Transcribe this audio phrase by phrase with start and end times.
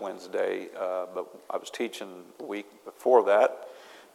[0.00, 3.68] Wednesday, uh, but I was teaching the week before that,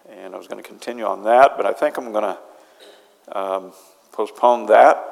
[0.10, 3.74] and I was going to continue on that, but I think I'm going to um,
[4.12, 5.04] postpone that,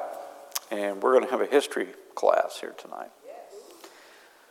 [0.70, 3.10] and we're going to have a history class here tonight.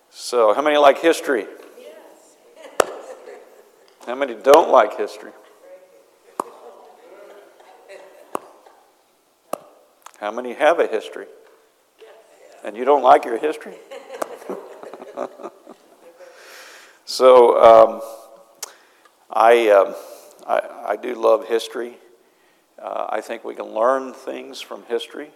[0.09, 1.45] So, how many like history?
[4.05, 5.31] How many don't like history?
[10.19, 11.27] How many have a history?
[12.63, 13.75] And you don't like your history?
[17.09, 18.01] so, um,
[19.31, 19.95] I, um,
[20.45, 21.97] I, I do love history.
[22.79, 25.31] Uh, I think we can learn things from history.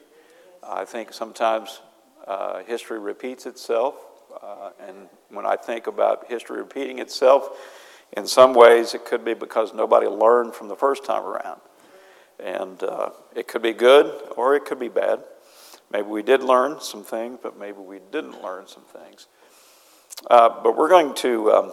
[0.62, 1.82] I think sometimes
[2.28, 3.96] uh, history repeats itself.
[4.40, 7.50] Uh, and when I think about history repeating itself,
[8.16, 11.60] in some ways it could be because nobody learned from the first time around.
[12.40, 15.24] And uh, it could be good or it could be bad.
[15.92, 19.26] Maybe we did learn some things, but maybe we didn't learn some things.
[20.30, 21.72] Uh, but we're going to, um,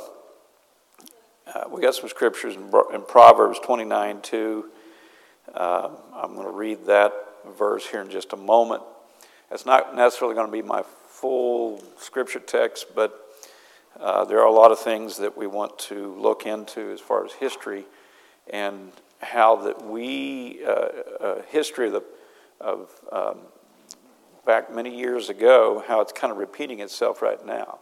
[1.46, 4.70] uh, we got some scriptures in, in Proverbs 29 2
[5.54, 7.12] uh, I'm going to read that
[7.56, 8.82] verse here in just a moment.
[9.50, 13.18] It's not necessarily going to be my full scripture text, but
[13.98, 17.24] uh, there are a lot of things that we want to look into as far
[17.24, 17.84] as history
[18.52, 20.70] and how that we, uh,
[21.20, 22.04] uh history of, the,
[22.60, 23.38] of um,
[24.46, 27.80] back many years ago, how it's kind of repeating itself right now.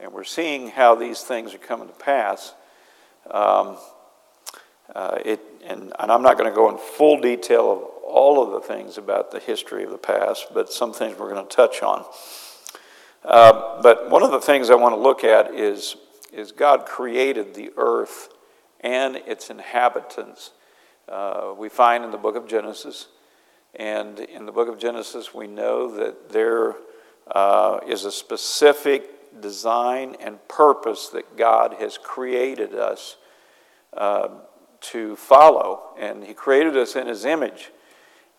[0.00, 2.54] And we're seeing how these things are coming to pass.
[3.30, 3.76] Um,
[4.94, 8.52] uh, it, and, and I'm not going to go in full detail of all of
[8.52, 11.82] the things about the history of the past, but some things we're going to touch
[11.82, 12.04] on.
[13.24, 15.96] Uh, but one of the things I want to look at is,
[16.32, 18.28] is God created the earth
[18.80, 20.52] and its inhabitants.
[21.08, 23.08] Uh, we find in the book of Genesis,
[23.74, 26.76] and in the book of Genesis, we know that there
[27.30, 33.16] uh, is a specific design and purpose that God has created us
[33.96, 34.28] uh,
[34.80, 37.70] to follow, and He created us in His image.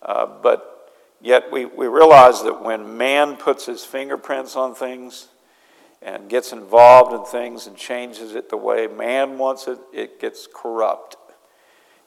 [0.01, 0.79] Uh, but
[1.21, 5.27] yet we, we realize that when man puts his fingerprints on things
[6.01, 10.47] and gets involved in things and changes it the way man wants it, it gets
[10.53, 11.17] corrupt.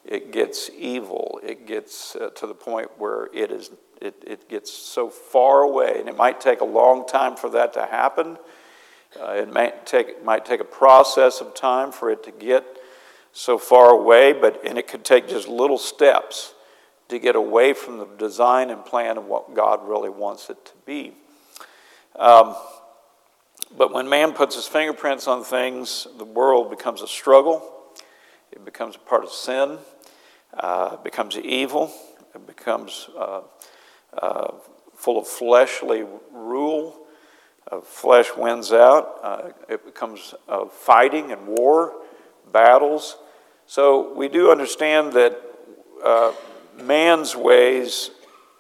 [0.05, 1.39] It gets evil.
[1.45, 3.71] It gets uh, to the point where it, is,
[4.01, 7.73] it, it gets so far away, and it might take a long time for that
[7.75, 8.39] to happen.
[9.21, 12.65] Uh, it might take, might take a process of time for it to get
[13.33, 16.55] so far away, but and it could take just little steps
[17.09, 20.73] to get away from the design and plan of what God really wants it to
[20.87, 21.13] be.
[22.17, 22.55] Um,
[23.77, 27.63] but when man puts his fingerprints on things, the world becomes a struggle.
[28.51, 29.79] It becomes a part of sin.
[30.53, 31.93] Uh, it becomes evil.
[32.35, 33.41] It becomes uh,
[34.17, 34.53] uh,
[34.95, 37.02] full of fleshly rule.
[37.73, 39.19] Uh, flesh wins out.
[39.23, 41.95] Uh, it becomes uh, fighting and war,
[42.53, 43.17] battles.
[43.67, 45.41] So we do understand that
[46.05, 46.33] uh,
[46.83, 48.11] man's ways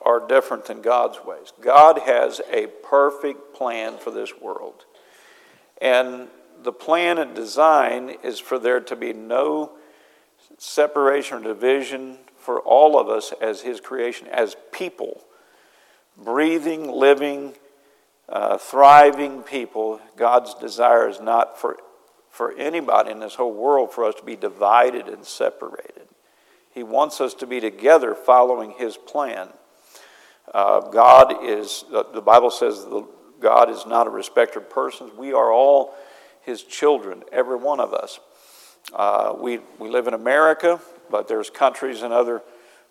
[0.00, 1.52] are different than God's ways.
[1.60, 4.86] God has a perfect plan for this world.
[5.82, 6.28] And
[6.62, 9.72] the plan and design is for there to be no
[10.56, 15.22] separation or division for all of us as His creation, as people,
[16.16, 17.54] breathing, living,
[18.32, 20.00] uh, thriving people.
[20.16, 21.76] God's desire is not for
[22.32, 26.08] for anybody in this whole world for us to be divided and separated.
[26.72, 29.50] He wants us to be together following His plan.
[30.52, 33.06] Uh, God is, the Bible says the,
[33.38, 35.12] God is not a respecter of persons.
[35.14, 35.94] We are all
[36.40, 38.18] His children, every one of us.
[38.94, 40.80] Uh, we, we live in America,
[41.10, 42.42] but there's countries in other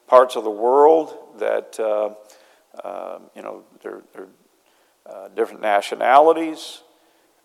[0.05, 2.13] parts of the world that, uh,
[2.83, 4.27] uh you know, they're, they're
[5.05, 6.81] uh, different nationalities,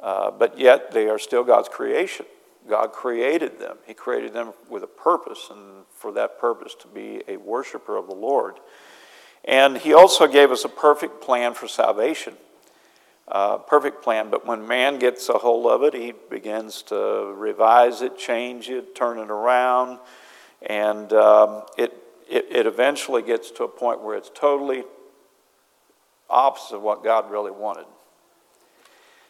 [0.01, 2.27] uh, but yet they are still God's creation.
[2.69, 3.79] God created them.
[3.87, 8.07] He created them with a purpose, and for that purpose to be a worshiper of
[8.07, 8.57] the Lord.
[9.45, 12.35] And He also gave us a perfect plan for salvation.
[13.29, 18.01] Uh, perfect plan, but when man gets a hold of it, he begins to revise
[18.01, 19.99] it, change it, turn it around,
[20.63, 21.93] and um, it,
[22.31, 24.85] it, it eventually gets to a point where it's totally
[26.29, 27.87] opposite of what God really wanted.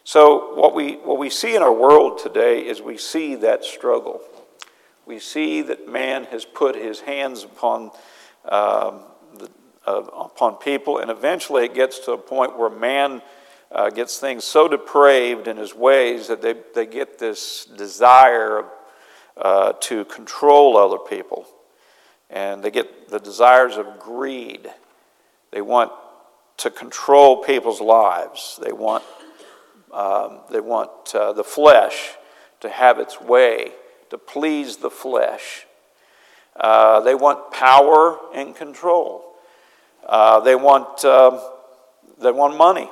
[0.03, 4.21] So, what we, what we see in our world today is we see that struggle.
[5.05, 7.91] We see that man has put his hands upon,
[8.45, 9.01] um,
[9.37, 9.49] the,
[9.85, 13.21] uh, upon people, and eventually it gets to a point where man
[13.71, 18.65] uh, gets things so depraved in his ways that they, they get this desire
[19.35, 21.45] uh, to control other people.
[22.29, 24.69] And they get the desires of greed.
[25.51, 25.91] They want
[26.57, 28.59] to control people's lives.
[28.63, 29.03] They want,
[29.93, 32.11] um, they want uh, the flesh
[32.61, 33.71] to have its way,
[34.09, 35.65] to please the flesh.
[36.55, 39.23] Uh, they want power and control.
[40.05, 41.39] Uh, they, want, um,
[42.19, 42.89] they want money.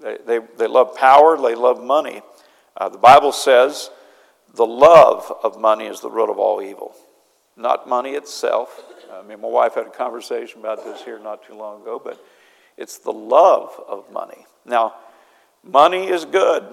[0.00, 2.22] They, they, they love power, they love money.
[2.76, 3.90] Uh, the Bible says
[4.54, 6.94] the love of money is the root of all evil,
[7.56, 8.82] not money itself.
[9.12, 12.24] I mean, my wife had a conversation about this here not too long ago, but
[12.80, 14.46] it's the love of money.
[14.64, 14.94] Now,
[15.62, 16.64] money is good.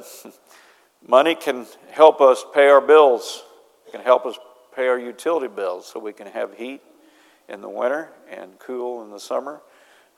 [1.07, 3.43] money can help us pay our bills,
[3.85, 4.39] it can help us
[4.73, 6.81] pay our utility bills so we can have heat
[7.49, 9.61] in the winter and cool in the summer.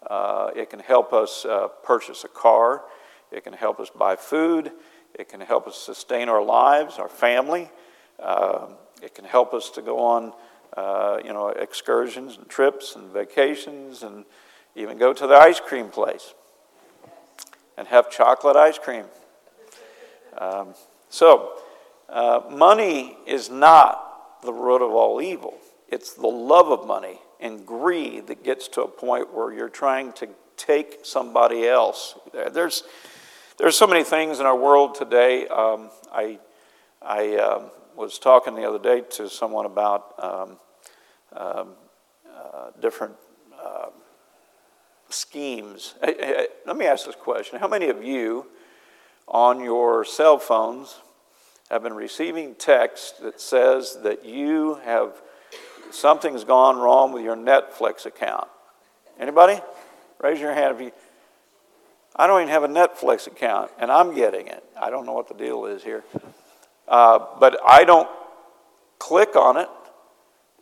[0.08, 2.84] Uh, it can help us uh, purchase a car.
[3.32, 4.72] It can help us buy food.
[5.14, 7.70] It can help us sustain our lives, our family.
[8.22, 8.68] Uh,
[9.02, 10.34] it can help us to go on,
[10.78, 14.26] uh, you know, excursions and trips and vacations and
[14.76, 16.34] even go to the ice cream place
[17.78, 19.06] and have chocolate ice cream.
[20.38, 20.74] Um,
[21.10, 21.54] so,
[22.08, 25.56] uh, money is not the root of all evil.
[25.88, 30.14] It's the love of money and greed that gets to a point where you're trying
[30.14, 32.16] to take somebody else.
[32.52, 32.84] There's,
[33.58, 35.48] there's so many things in our world today.
[35.48, 36.40] Um, I,
[37.02, 40.58] I um, was talking the other day to someone about um,
[41.34, 41.76] um
[42.40, 43.16] uh, different
[45.10, 45.96] schemes.
[46.02, 48.48] Let me ask this question How many of you
[49.28, 51.00] on your cell phones
[51.70, 55.14] have been receiving text that says that you have
[55.92, 58.48] something's gone wrong with your Netflix account?
[59.20, 59.60] Anybody?
[60.22, 60.92] Raise your hand if you
[62.16, 64.62] I don't even have a Netflix account, and I'm getting it.
[64.78, 66.04] I don't know what the deal is here.
[66.86, 68.10] Uh, but I don't
[68.98, 69.70] click on it.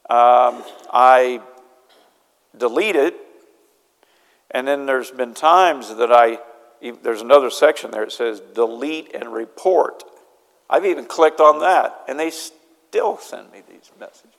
[0.07, 1.41] Um, I
[2.55, 3.15] delete it.
[4.51, 6.39] And then there's been times that I,
[7.03, 10.03] there's another section there that says delete and report.
[10.69, 14.31] I've even clicked on that, and they still send me these messages.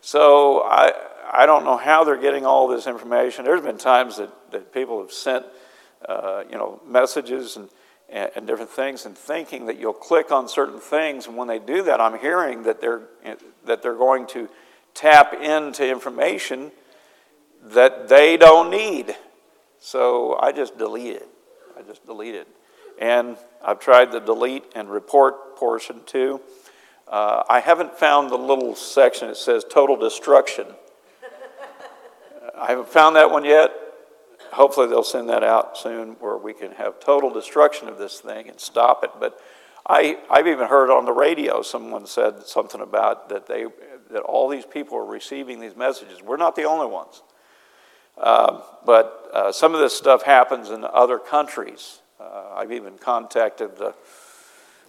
[0.00, 0.92] So I,
[1.30, 3.44] I don't know how they're getting all this information.
[3.44, 5.44] There's been times that, that people have sent
[6.08, 7.68] uh, you know, messages and,
[8.08, 11.26] and, different things and thinking that you'll click on certain things.
[11.26, 13.02] And when they do that, I'm hearing that they're,
[13.66, 14.48] that they're going to
[14.94, 16.72] tap into information
[17.62, 19.16] that they don't need.
[19.78, 21.28] So I just delete it.
[21.78, 22.48] I just delete it.
[23.00, 26.40] And I've tried the delete and report portion too.
[27.08, 30.66] Uh, I haven't found the little section that says total destruction.
[32.56, 33.72] I haven't found that one yet
[34.52, 38.48] hopefully they'll send that out soon where we can have total destruction of this thing
[38.48, 39.10] and stop it.
[39.18, 39.40] But
[39.86, 43.66] I, I've even heard on the radio someone said something about that they
[44.10, 46.20] that all these people are receiving these messages.
[46.20, 47.22] We're not the only ones.
[48.20, 52.00] Uh, but uh, some of this stuff happens in other countries.
[52.20, 53.94] Uh, I've even contacted the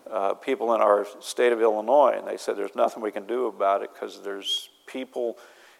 [0.09, 3.47] uh, people in our state of Illinois, and they said there's nothing we can do
[3.47, 5.37] about it because there's people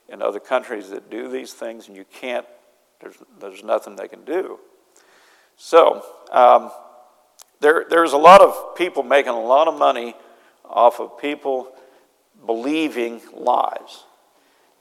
[0.08, 2.46] in other countries that do these things, and you can't
[3.02, 4.60] there's, there's nothing they can do.
[5.58, 6.72] So, um,
[7.60, 10.16] there, there's a lot of people making a lot of money
[10.64, 11.74] off of people
[12.46, 14.04] believing lies.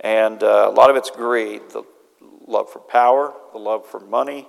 [0.00, 1.82] And uh, a lot of it's greed, the
[2.50, 4.46] love for power, the love for money.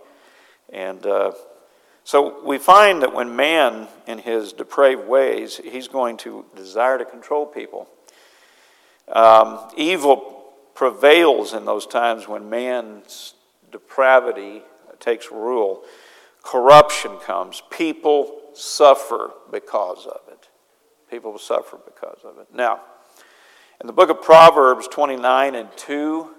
[0.72, 1.32] And uh,
[2.04, 7.06] so we find that when man, in his depraved ways, he's going to desire to
[7.06, 7.88] control people.
[9.08, 13.36] Um, evil prevails in those times when man's
[13.72, 14.64] depravity
[15.00, 15.84] takes rule,
[16.44, 17.62] corruption comes.
[17.70, 20.50] People suffer because of it.
[21.10, 22.48] People suffer because of it.
[22.54, 22.82] Now,
[23.82, 26.30] in the book of Proverbs 29 and 2,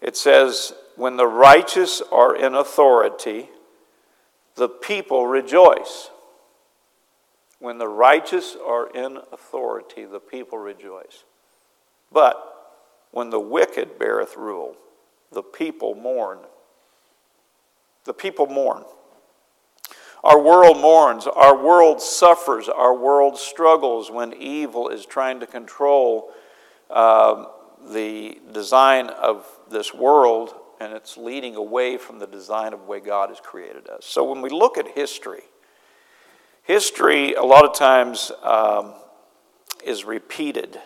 [0.00, 3.50] it says, When the righteous are in authority,
[4.56, 6.10] the people rejoice.
[7.58, 11.24] When the righteous are in authority, the people rejoice.
[12.10, 12.50] But
[13.10, 14.76] when the wicked beareth rule,
[15.30, 16.38] the people mourn.
[18.04, 18.84] The people mourn.
[20.24, 21.26] Our world mourns.
[21.26, 22.68] Our world suffers.
[22.68, 26.32] Our world struggles when evil is trying to control
[26.88, 27.44] uh,
[27.92, 33.00] the design of this world and it's leading away from the design of the way
[33.00, 34.06] God has created us.
[34.06, 35.42] So when we look at history,
[36.70, 38.94] History, a lot of times, um,
[39.84, 40.76] is repeated.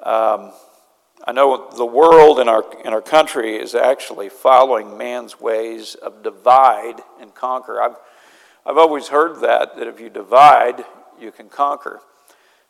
[0.00, 0.52] Um,
[1.24, 6.22] I know the world in our, in our country is actually following man's ways of
[6.22, 7.80] divide and conquer.
[7.80, 7.96] I've,
[8.66, 10.84] I've always heard that, that if you divide,
[11.18, 12.00] you can conquer.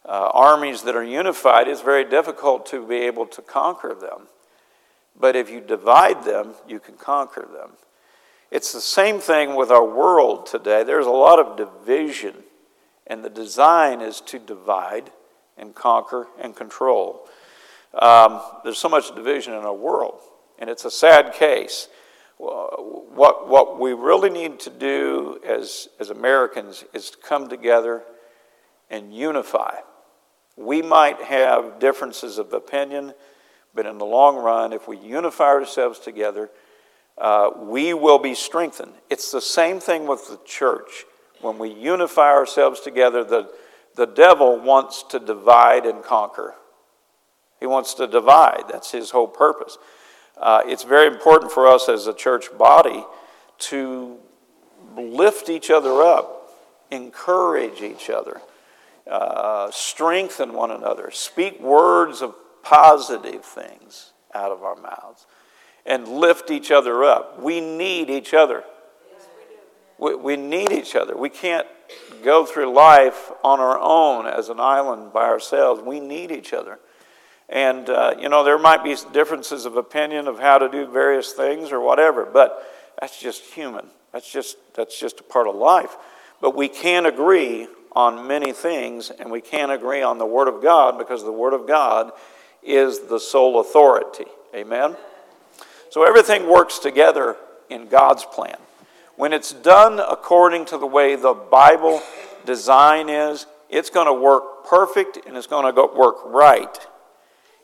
[0.09, 4.29] Uh, armies that are unified, it's very difficult to be able to conquer them.
[5.19, 7.73] But if you divide them, you can conquer them.
[8.53, 10.85] It's the same thing with our world today.
[10.85, 12.45] There's a lot of division,
[13.09, 15.11] and the design is to divide
[15.59, 17.27] and conquer and control.
[17.95, 20.21] Um, there's so much division in our world,
[20.59, 21.89] and it's a sad case.
[22.39, 28.05] What, what we really need to do as, as Americans is to come together
[28.89, 29.79] and unify.
[30.57, 33.13] We might have differences of opinion,
[33.75, 36.51] but in the long run, if we unify ourselves together,
[37.19, 38.93] uh, we will be strengthened.
[39.11, 41.05] It's the same thing with the church.
[41.41, 43.51] When we unify ourselves together, the,
[43.95, 46.55] the devil wants to divide and conquer.
[47.61, 48.65] He wants to divide.
[48.71, 49.79] That's his whole purpose.
[50.37, 53.05] Uh, it's very important for us as a church body
[53.59, 54.19] to
[54.97, 56.51] lift each other up,
[56.91, 58.41] encourage each other,
[59.11, 65.27] uh, strengthen one another, speak words of positive things out of our mouths,
[65.85, 67.41] and lift each other up.
[67.41, 68.65] We need each other.
[69.99, 71.17] We, we need each other.
[71.17, 71.67] We can't
[72.25, 75.81] go through life on our own as an island by ourselves.
[75.81, 76.81] We need each other.
[77.49, 81.33] And, uh, you know, there might be differences of opinion of how to do various
[81.33, 82.67] things or whatever, but
[83.01, 83.87] that's just human.
[84.13, 85.97] That's just, that's just a part of life.
[86.41, 90.63] But we can agree on many things, and we can't agree on the Word of
[90.63, 92.13] God because the Word of God
[92.63, 94.27] is the sole authority.
[94.55, 94.95] Amen?
[95.89, 97.37] So everything works together
[97.71, 98.59] in God's plan.
[99.17, 102.03] When it's done according to the way the Bible
[102.45, 106.87] design is, it's going to work perfect and it's going to work right.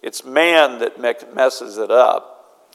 [0.01, 0.99] It's man that
[1.35, 2.69] messes it up.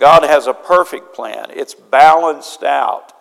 [0.00, 1.46] God has a perfect plan.
[1.50, 3.12] It's balanced out.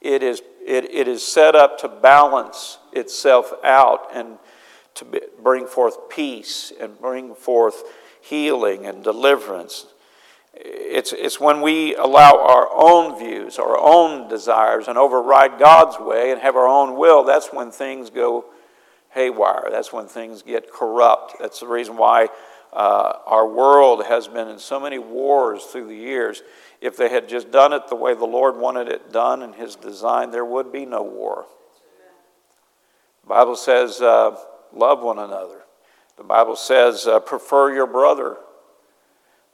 [0.00, 4.38] It is, it, it is set up to balance itself out and
[4.94, 5.04] to
[5.42, 7.82] bring forth peace and bring forth
[8.20, 9.86] healing and deliverance.
[10.54, 16.30] It's, it's when we allow our own views, our own desires, and override God's way
[16.30, 18.46] and have our own will, that's when things go
[19.10, 19.68] haywire.
[19.70, 21.36] That's when things get corrupt.
[21.40, 22.28] That's the reason why
[22.72, 26.42] uh, our world has been in so many wars through the years.
[26.80, 29.76] If they had just done it the way the Lord wanted it done in His
[29.76, 31.46] design, there would be no war.
[33.24, 34.36] The Bible says, uh,
[34.74, 35.62] love one another.
[36.18, 38.36] The Bible says, uh, prefer your brother.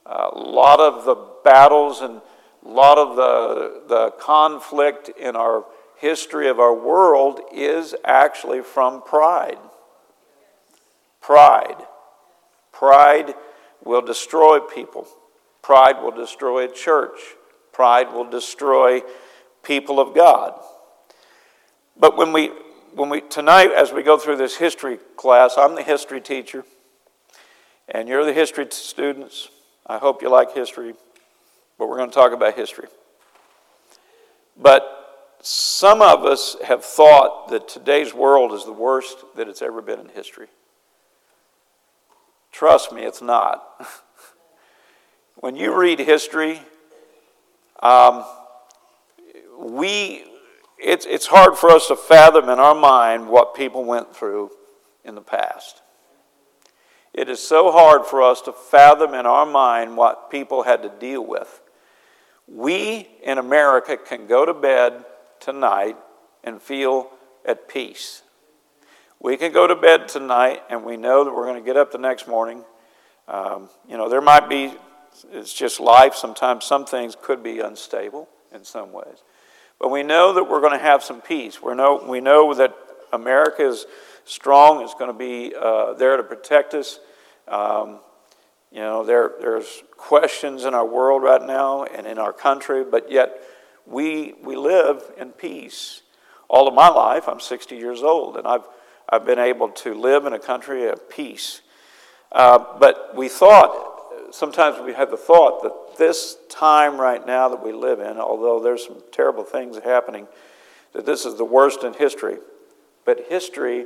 [0.05, 2.21] A lot of the battles and
[2.65, 5.63] a lot of the, the conflict in our
[5.97, 9.57] history of our world is actually from pride.
[11.21, 11.77] Pride.
[12.73, 13.35] Pride
[13.85, 15.07] will destroy people.
[15.61, 17.19] Pride will destroy a church.
[17.71, 19.01] Pride will destroy
[19.63, 20.59] people of God.
[21.97, 22.51] But when we,
[22.93, 26.65] when we tonight, as we go through this history class, I'm the history teacher,
[27.87, 29.49] and you're the history students.
[29.85, 30.93] I hope you like history,
[31.77, 32.87] but we're going to talk about history.
[34.57, 39.81] But some of us have thought that today's world is the worst that it's ever
[39.81, 40.47] been in history.
[42.51, 43.63] Trust me, it's not.
[45.35, 46.61] when you read history,
[47.79, 48.23] um,
[49.57, 50.25] we,
[50.81, 54.51] it's, it's hard for us to fathom in our mind what people went through
[55.05, 55.81] in the past.
[57.13, 60.89] It is so hard for us to fathom in our mind what people had to
[60.89, 61.61] deal with.
[62.47, 65.05] We in America can go to bed
[65.39, 65.97] tonight
[66.43, 67.11] and feel
[67.45, 68.23] at peace.
[69.19, 71.91] We can go to bed tonight and we know that we're going to get up
[71.91, 72.63] the next morning.
[73.27, 74.73] Um, you know, there might be,
[75.31, 76.15] it's just life.
[76.15, 79.23] Sometimes some things could be unstable in some ways.
[79.81, 81.61] But we know that we're going to have some peace.
[81.61, 82.77] We know, we know that
[83.11, 83.87] America is
[84.25, 86.99] strong, it's going to be uh, there to protect us.
[87.47, 87.99] Um,
[88.71, 93.11] you know, there, there's questions in our world right now and in our country, but
[93.11, 93.41] yet
[93.87, 96.03] we, we live in peace.
[96.47, 98.63] All of my life, I'm 60 years old, and I've
[99.11, 101.61] I've been able to live in a country of peace.
[102.31, 107.63] Uh, but we thought, sometimes we had the thought that this time right now that
[107.63, 110.27] we live in, although there's some terrible things happening,
[110.93, 112.37] that this is the worst in history.
[113.05, 113.85] But history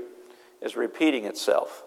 [0.62, 1.84] is repeating itself.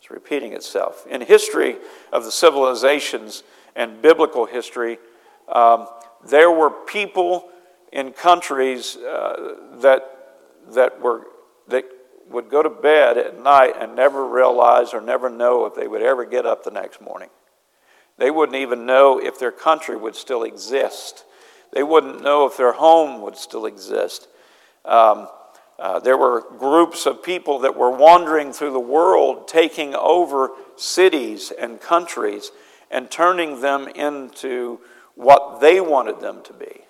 [0.00, 1.06] It's repeating itself.
[1.06, 1.76] In history
[2.14, 3.42] of the civilizations
[3.76, 4.96] and biblical history,
[5.48, 5.86] um,
[6.26, 7.50] there were people
[7.92, 10.10] in countries uh, that
[10.70, 11.26] that were
[11.68, 11.84] that
[12.30, 16.00] would go to bed at night and never realize or never know if they would
[16.00, 17.28] ever get up the next morning.
[18.18, 21.24] They wouldn't even know if their country would still exist.
[21.72, 24.28] They wouldn't know if their home would still exist.
[24.84, 25.28] Um,
[25.78, 31.52] uh, there were groups of people that were wandering through the world, taking over cities
[31.58, 32.52] and countries
[32.90, 34.78] and turning them into
[35.16, 36.82] what they wanted them to be.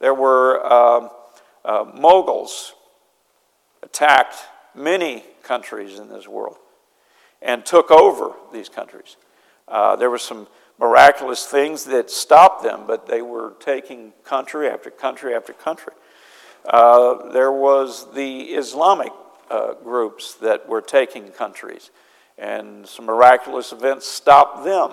[0.00, 1.08] There were uh,
[1.64, 2.74] uh, moguls
[3.82, 4.36] attacked
[4.74, 6.56] many countries in this world
[7.40, 9.16] and took over these countries.
[9.68, 14.90] Uh, there were some miraculous things that stopped them, but they were taking country after
[14.90, 15.92] country after country.
[16.64, 19.12] Uh, there was the Islamic
[19.50, 21.90] uh, groups that were taking countries,
[22.38, 24.90] and some miraculous events stopped them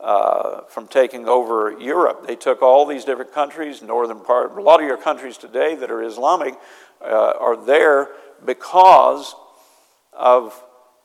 [0.00, 2.26] uh, from taking over Europe.
[2.26, 5.90] They took all these different countries, northern part, a lot of your countries today that
[5.90, 6.54] are Islamic
[7.02, 8.08] uh, are there
[8.44, 9.34] because
[10.12, 10.62] of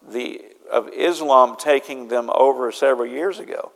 [0.08, 3.72] the of Islam taking them over several years ago,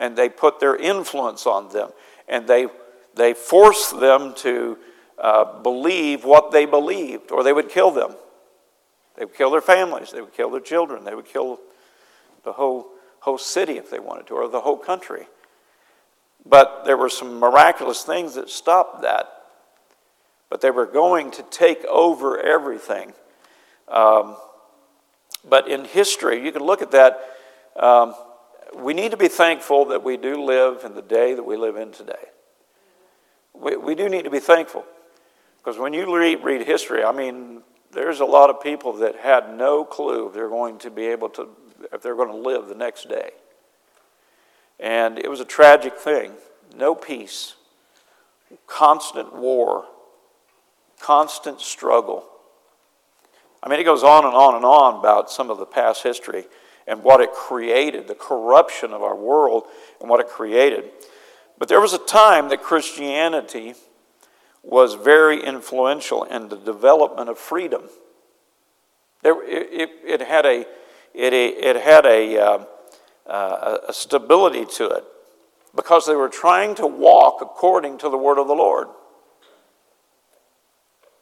[0.00, 1.90] and they put their influence on them,
[2.26, 2.66] and they
[3.14, 4.78] they forced them to
[5.18, 8.14] uh, believe what they believed, or they would kill them.
[9.16, 10.10] They would kill their families.
[10.10, 11.04] They would kill their children.
[11.04, 11.60] They would kill
[12.42, 12.88] the whole
[13.20, 15.26] whole city if they wanted to, or the whole country.
[16.46, 19.28] But there were some miraculous things that stopped that.
[20.48, 23.12] But they were going to take over everything.
[23.88, 24.36] Um,
[25.46, 27.20] but in history, you can look at that.
[27.76, 28.14] Um,
[28.76, 31.76] we need to be thankful that we do live in the day that we live
[31.76, 32.28] in today.
[33.54, 34.84] We, we do need to be thankful.
[35.58, 37.62] Because when you read, read history, I mean,
[37.92, 41.28] there's a lot of people that had no clue if they're going to be able
[41.30, 41.48] to
[41.92, 43.30] if they're going to live the next day.
[44.78, 46.32] And it was a tragic thing.
[46.76, 47.56] No peace,
[48.66, 49.86] constant war,
[51.00, 52.26] constant struggle.
[53.62, 56.44] I mean, it goes on and on and on about some of the past history
[56.90, 59.64] and what it created, the corruption of our world
[60.00, 60.90] and what it created.
[61.56, 63.74] But there was a time that Christianity
[64.62, 67.84] was very influential in the development of freedom.
[69.22, 70.66] There, it, it, it had a
[71.14, 72.64] it, it had a, uh,
[73.26, 75.04] uh, a stability to it
[75.74, 78.88] because they were trying to walk according to the word of the Lord.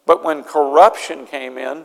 [0.07, 1.85] But when corruption came in,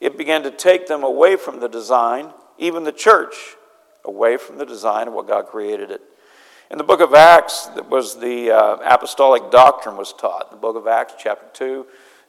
[0.00, 3.56] it began to take them away from the design, even the church,
[4.04, 6.00] away from the design of what God created it.
[6.70, 10.50] In the book of Acts, that was the uh, apostolic doctrine was taught.
[10.50, 11.86] The book of Acts, chapter 2,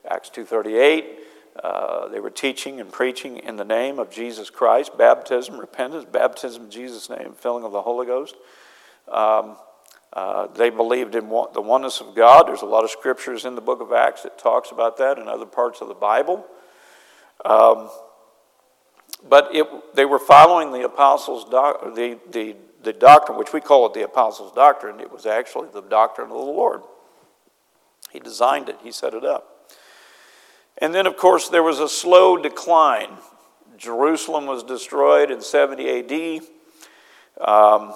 [0.09, 1.05] Acts 2.38,
[1.61, 6.65] uh, they were teaching and preaching in the name of Jesus Christ, baptism, repentance, baptism
[6.65, 8.35] in Jesus' name, filling of the Holy Ghost.
[9.09, 9.57] Um,
[10.13, 12.47] uh, they believed in one, the oneness of God.
[12.47, 15.27] There's a lot of scriptures in the book of Acts that talks about that and
[15.27, 16.45] other parts of the Bible.
[17.43, 17.89] Um,
[19.27, 23.93] but it, they were following the apostles' the, the, the doctrine, which we call it
[23.93, 24.99] the apostles' doctrine.
[24.99, 26.81] It was actually the doctrine of the Lord.
[28.11, 29.71] He designed it, he set it up.
[30.77, 33.17] And then, of course, there was a slow decline.
[33.77, 36.41] Jerusalem was destroyed in 70 AD.
[37.45, 37.93] Um,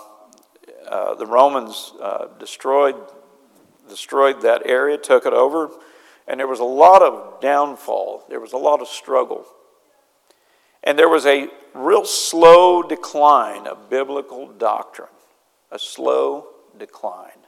[0.88, 2.96] uh, the Romans uh, destroyed,
[3.88, 5.72] destroyed that area, took it over,
[6.28, 8.26] and there was a lot of downfall.
[8.30, 9.46] There was a lot of struggle.
[10.84, 15.10] And there was a real slow decline of biblical doctrine,
[15.72, 17.44] a slow decline.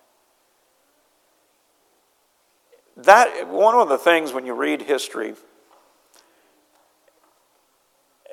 [2.98, 5.34] that one of the things when you read history,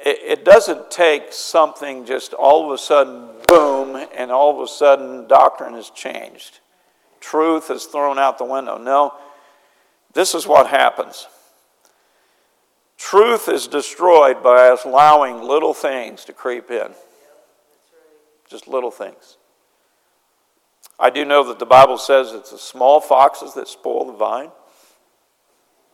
[0.05, 4.69] it, it doesn't take something just all of a sudden boom, and all of a
[4.69, 6.61] sudden doctrine has changed.
[7.21, 8.79] Truth is thrown out the window.
[8.79, 9.15] No,
[10.13, 11.27] this is what happens.
[13.03, 16.93] Truth is destroyed by us allowing little things to creep in.
[18.49, 19.39] Just little things.
[21.01, 24.53] I do know that the Bible says it's the small foxes that spoil the vine.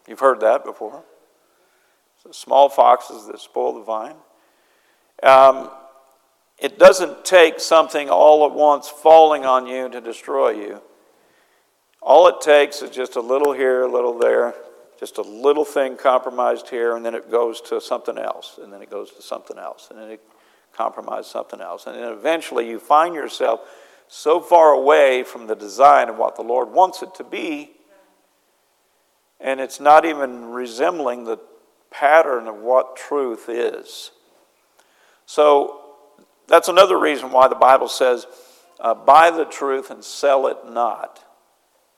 [0.06, 1.02] You've heard that before.
[2.16, 4.16] It's the small foxes that spoil the vine.
[5.22, 5.70] Um,
[6.58, 10.82] it doesn't take something all at once falling on you to destroy you.
[12.02, 14.54] All it takes is just a little here, a little there,
[14.98, 18.82] just a little thing compromised here, and then it goes to something else, and then
[18.82, 20.20] it goes to something else, and then it
[20.72, 21.86] compromises something else.
[21.86, 23.60] And then eventually you find yourself
[24.08, 27.72] so far away from the design of what the Lord wants it to be,
[29.40, 31.38] and it's not even resembling the
[31.90, 34.10] pattern of what truth is.
[35.26, 35.80] So
[36.48, 38.26] that's another reason why the Bible says,
[38.80, 41.24] uh, buy the truth and sell it not.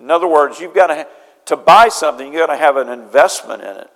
[0.00, 1.06] In other words, you've got to,
[1.46, 3.90] to buy something, you've got to have an investment in it.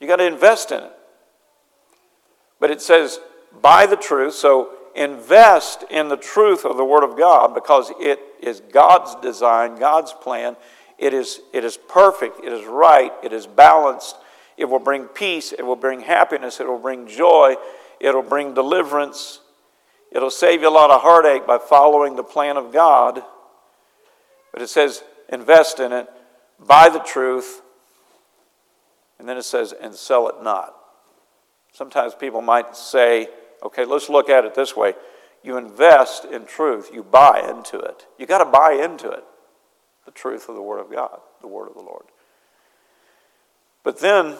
[0.00, 0.92] You got to invest in it.
[2.60, 3.20] But it says,
[3.60, 4.34] buy the truth.
[4.34, 9.76] So invest in the truth of the Word of God because it is God's design,
[9.76, 10.56] God's plan.
[10.98, 14.16] It is, it is perfect, it is right, it is balanced.
[14.56, 17.56] It will bring peace, it will bring happiness, it will bring joy,
[17.98, 19.40] it will bring deliverance.
[20.12, 23.22] It'll save you a lot of heartache by following the plan of God.
[24.52, 26.08] But it says, invest in it,
[26.58, 27.62] buy the truth,
[29.18, 30.74] and then it says, and sell it not.
[31.72, 33.28] Sometimes people might say,
[33.62, 34.94] okay, let's look at it this way.
[35.42, 38.06] You invest in truth, you buy into it.
[38.18, 39.24] You got to buy into it,
[40.04, 42.04] the truth of the Word of God, the Word of the Lord.
[43.82, 44.36] But then,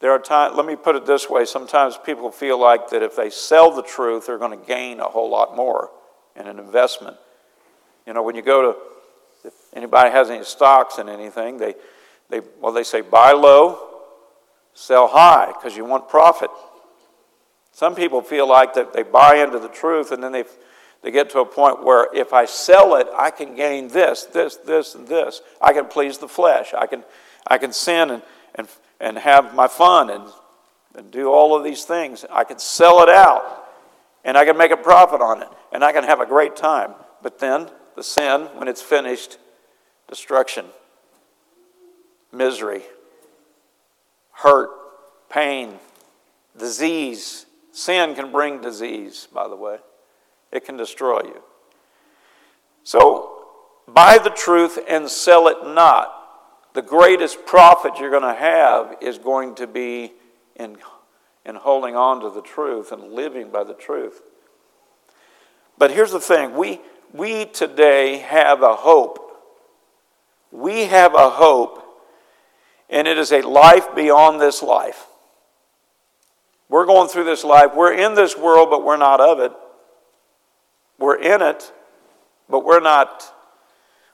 [0.00, 3.14] there are times, let me put it this way sometimes people feel like that if
[3.14, 5.90] they sell the truth, they're going to gain a whole lot more
[6.34, 7.16] in an investment.
[8.04, 8.78] You know, when you go to,
[9.72, 11.74] anybody has any stocks in anything, they,
[12.28, 13.92] they well, they say buy low,
[14.74, 16.50] sell high because you want profit.
[17.72, 20.44] Some people feel like that they buy into the truth and then they,
[21.02, 24.56] they get to a point where if I sell it, I can gain this, this,
[24.56, 25.40] this, and this.
[25.60, 26.74] I can please the flesh.
[26.74, 27.02] I can,
[27.46, 28.22] I can sin and,
[28.54, 28.68] and,
[29.00, 30.24] and have my fun and,
[30.94, 32.26] and do all of these things.
[32.30, 33.64] I can sell it out
[34.22, 36.94] and I can make a profit on it and I can have a great time.
[37.22, 39.38] But then the sin, when it's finished,
[40.08, 40.66] destruction,
[42.32, 42.82] misery,
[44.32, 44.70] hurt,
[45.30, 45.74] pain,
[46.58, 47.46] disease.
[47.72, 49.78] Sin can bring disease, by the way,
[50.50, 51.42] it can destroy you.
[52.84, 53.46] So,
[53.88, 56.18] buy the truth and sell it not.
[56.74, 60.12] The greatest profit you're going to have is going to be
[60.56, 60.78] in,
[61.44, 64.22] in holding on to the truth and living by the truth.
[65.78, 66.80] But here's the thing we,
[67.12, 69.18] we today have a hope.
[70.52, 71.82] We have a hope
[72.92, 75.06] and it is a life beyond this life.
[76.68, 77.74] We're going through this life.
[77.74, 79.52] We're in this world, but we're not of it.
[80.98, 81.72] We're in it,
[82.48, 83.34] but we're not,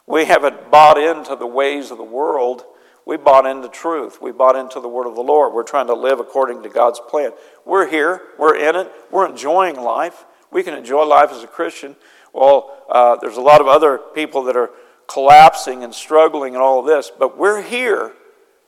[0.06, 2.64] we haven't bought into the ways of the world.
[3.04, 4.22] We bought into truth.
[4.22, 5.52] We bought into the word of the Lord.
[5.52, 7.32] We're trying to live according to God's plan.
[7.64, 8.22] We're here.
[8.38, 8.92] We're in it.
[9.10, 10.24] We're enjoying life.
[10.52, 11.96] We can enjoy life as a Christian.
[12.32, 14.70] Well, uh, there's a lot of other people that are
[15.08, 18.12] collapsing and struggling and all of this, but we're here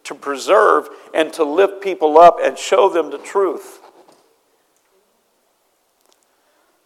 [0.02, 3.80] to preserve and to lift people up and show them the truth.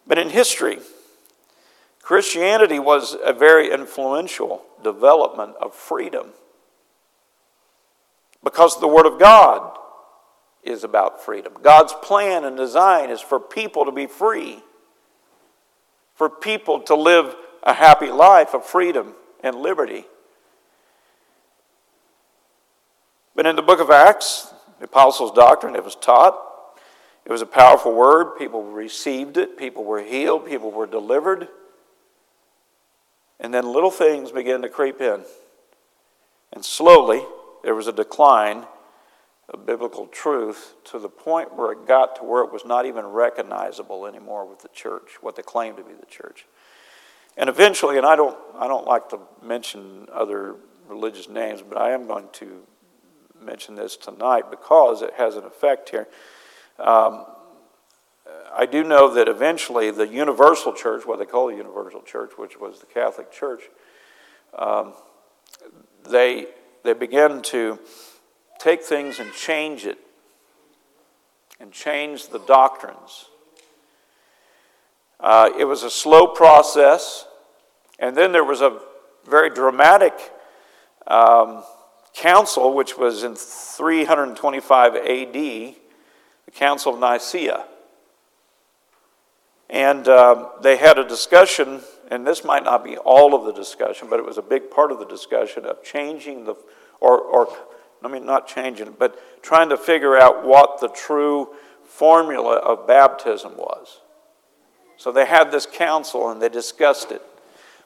[0.07, 0.81] But in history,
[2.03, 6.33] Christianity was a very influential development of freedom
[8.43, 9.79] because the Word of God
[10.62, 11.55] is about freedom.
[11.62, 14.59] God's plan and design is for people to be free,
[16.14, 20.07] for people to live a happy life of freedom and liberty.
[23.37, 26.40] But in the book of Acts, the apostles' doctrine, it was taught.
[27.24, 28.38] It was a powerful word.
[28.38, 29.59] People received it.
[29.59, 30.46] People were healed.
[30.46, 31.48] People were delivered.
[33.38, 35.24] And then little things began to creep in.
[36.52, 37.22] And slowly,
[37.62, 38.64] there was a decline
[39.50, 43.04] of biblical truth to the point where it got to where it was not even
[43.04, 46.46] recognizable anymore with the church, what they claimed to be the church.
[47.37, 50.57] And eventually, and I don't, I don't like to mention other
[50.88, 52.62] religious names, but I am going to
[53.40, 56.09] mention this tonight because it has an effect here.
[56.79, 57.27] Um,
[58.57, 62.59] I do know that eventually the universal church, what they call the universal church, which
[62.59, 63.62] was the Catholic Church,
[64.57, 64.94] um,
[66.09, 66.47] they,
[66.85, 67.79] they began to
[68.59, 69.99] take things and change it
[71.59, 73.27] and change the doctrines.
[75.20, 77.27] Uh, it was a slow process,
[77.98, 78.81] and then there was a
[79.29, 80.12] very dramatic
[81.07, 81.62] um,
[82.14, 85.74] council, which was in 325 AD, the
[86.53, 87.64] Council of Nicaea.
[89.70, 94.09] And uh, they had a discussion, and this might not be all of the discussion,
[94.09, 96.55] but it was a big part of the discussion of changing the,
[97.00, 97.48] or, or
[98.03, 101.48] I mean, not changing but trying to figure out what the true
[101.83, 104.00] formula of baptism was.
[104.96, 107.22] So they had this council and they discussed it.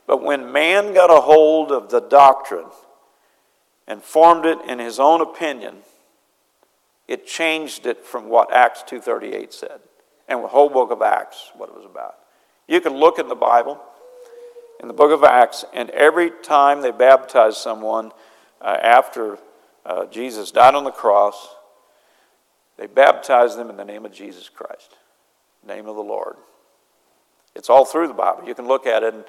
[0.06, 2.66] But when man got a hold of the doctrine,
[3.88, 5.78] and formed it in his own opinion,
[7.08, 9.80] it changed it from what Acts 2:38 said.
[10.28, 12.16] And the whole book of Acts, what it was about.
[12.66, 13.80] You can look in the Bible,
[14.78, 18.12] in the book of Acts, and every time they baptized someone
[18.60, 19.38] uh, after
[19.86, 21.56] uh, Jesus died on the cross,
[22.76, 24.96] they baptized them in the name of Jesus Christ,
[25.66, 26.36] name of the Lord.
[27.58, 28.46] It's all through the Bible.
[28.46, 29.28] You can look at it.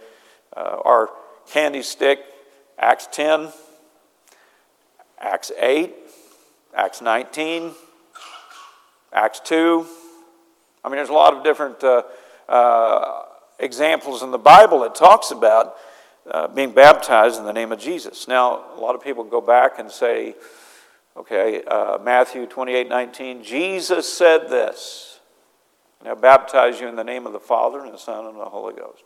[0.55, 1.09] Uh, our
[1.51, 2.19] candy stick,
[2.77, 3.49] Acts 10,
[5.19, 5.95] Acts 8,
[6.75, 7.71] Acts 19,
[9.11, 9.83] Acts 2.
[10.83, 12.03] I mean, there's a lot of different uh,
[12.47, 13.23] uh,
[13.57, 15.75] examples in the Bible that talks about
[16.29, 18.27] uh, being baptized in the name of Jesus.
[18.27, 20.35] Now, a lot of people go back and say,
[21.17, 25.08] okay, uh, Matthew 28 19, Jesus said this.
[26.03, 28.73] Now, baptize you in the name of the Father and the Son and the Holy
[28.73, 29.03] Ghost.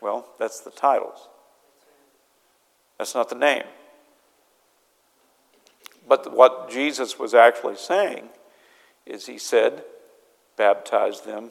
[0.00, 1.28] Well, that's the titles.
[2.98, 3.64] That's not the name.
[6.08, 8.28] But what Jesus was actually saying
[9.06, 9.84] is he said,
[10.56, 11.50] baptize them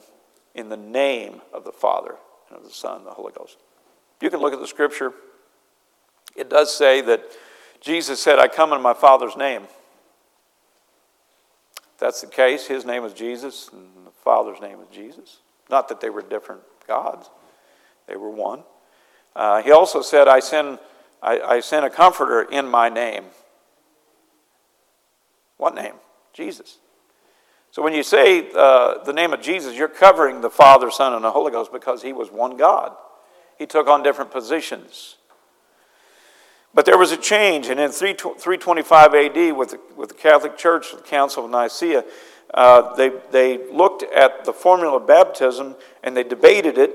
[0.54, 2.16] in the name of the Father
[2.48, 3.58] and of the Son and the Holy Ghost.
[4.20, 5.12] You can look at the scripture.
[6.36, 7.24] It does say that
[7.80, 9.62] Jesus said, I come in my Father's name.
[9.62, 9.70] If
[11.98, 15.38] that's the case, his name is Jesus and Father's name is Jesus.
[15.70, 17.30] Not that they were different gods,
[18.06, 18.64] they were one.
[19.34, 20.78] Uh, he also said, I send,
[21.22, 23.24] I, I send a comforter in my name.
[25.56, 25.94] What name?
[26.34, 26.78] Jesus.
[27.70, 31.24] So when you say uh, the name of Jesus, you're covering the Father, Son, and
[31.24, 32.94] the Holy Ghost because he was one God.
[33.58, 35.16] He took on different positions.
[36.74, 40.92] But there was a change, and in 325 AD, with the, with the Catholic Church,
[40.92, 42.04] the Council of Nicaea,
[42.54, 46.94] uh, they, they looked at the formula of baptism and they debated it,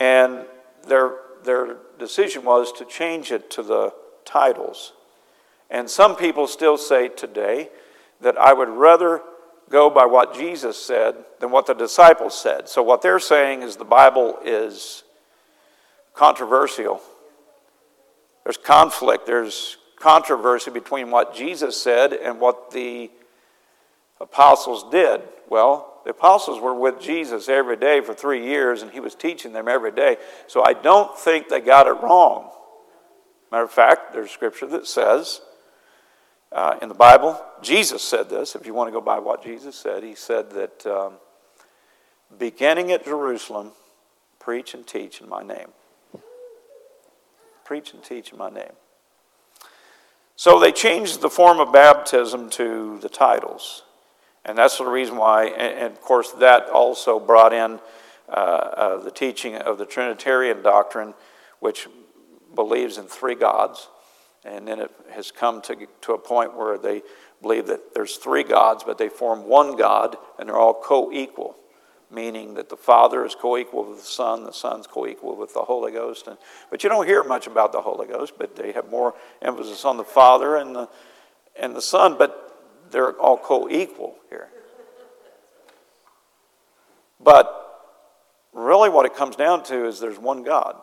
[0.00, 0.44] and
[0.88, 3.92] their, their decision was to change it to the
[4.24, 4.92] titles.
[5.70, 7.70] And some people still say today
[8.20, 9.22] that I would rather
[9.70, 12.68] go by what Jesus said than what the disciples said.
[12.68, 15.02] So, what they're saying is the Bible is
[16.14, 17.00] controversial.
[18.44, 23.10] There's conflict, there's controversy between what Jesus said and what the
[24.22, 25.20] apostles did.
[25.48, 29.52] Well, the apostles were with Jesus every day for three years, and he was teaching
[29.52, 30.16] them every day.
[30.46, 32.50] So I don't think they got it wrong.
[33.50, 35.42] Matter of fact, there's scripture that says
[36.50, 38.54] uh, in the Bible, Jesus said this.
[38.54, 41.14] If you want to go by what Jesus said, he said that um,
[42.38, 43.72] beginning at Jerusalem,
[44.38, 45.68] preach and teach in my name
[47.72, 48.72] preach and teach in my name.
[50.36, 53.84] So they changed the form of baptism to the titles.
[54.44, 57.78] And that's the reason why, and, of course, that also brought in
[58.28, 61.14] uh, uh, the teaching of the Trinitarian doctrine,
[61.60, 61.88] which
[62.54, 63.88] believes in three gods.
[64.44, 67.02] And then it has come to, to a point where they
[67.40, 71.56] believe that there's three gods, but they form one God, and they're all co equal
[72.12, 75.54] meaning that the Father is co equal with the Son, the Son's co equal with
[75.54, 76.26] the Holy Ghost.
[76.26, 76.36] And,
[76.70, 79.96] but you don't hear much about the Holy Ghost, but they have more emphasis on
[79.96, 80.88] the Father and the,
[81.58, 82.51] and the Son, but
[82.92, 84.48] they're all co equal here.
[87.20, 87.58] But
[88.52, 90.76] really, what it comes down to is there's one God.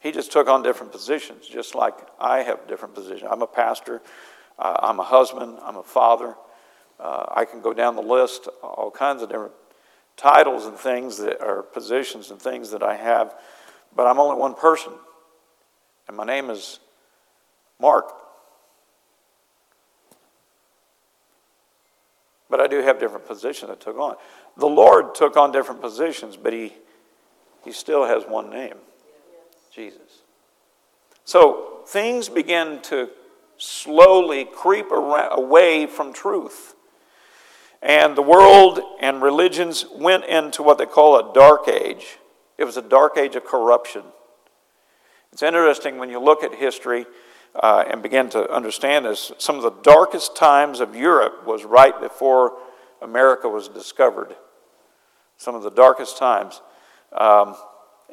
[0.00, 3.28] He just took on different positions, just like I have different positions.
[3.30, 4.00] I'm a pastor,
[4.58, 6.34] uh, I'm a husband, I'm a father.
[6.98, 9.54] Uh, I can go down the list, all kinds of different
[10.16, 13.34] titles and things that are positions and things that I have,
[13.96, 14.92] but I'm only one person.
[16.08, 16.78] And my name is
[17.78, 18.12] Mark.
[22.50, 24.16] But I do have different positions I took on.
[24.56, 26.74] The Lord took on different positions, but he,
[27.64, 28.74] he still has one name
[29.72, 30.22] Jesus.
[31.24, 33.08] So things begin to
[33.56, 36.74] slowly creep away from truth.
[37.82, 42.18] And the world and religions went into what they call a dark age.
[42.58, 44.02] It was a dark age of corruption.
[45.32, 47.06] It's interesting when you look at history
[47.54, 49.32] uh, and begin to understand this.
[49.38, 52.56] Some of the darkest times of Europe was right before
[53.02, 54.34] America was discovered.
[55.36, 56.60] Some of the darkest times.
[57.12, 57.56] Um,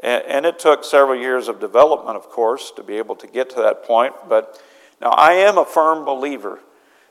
[0.01, 3.49] and, and it took several years of development, of course, to be able to get
[3.51, 4.13] to that point.
[4.27, 4.61] But
[5.01, 6.59] now I am a firm believer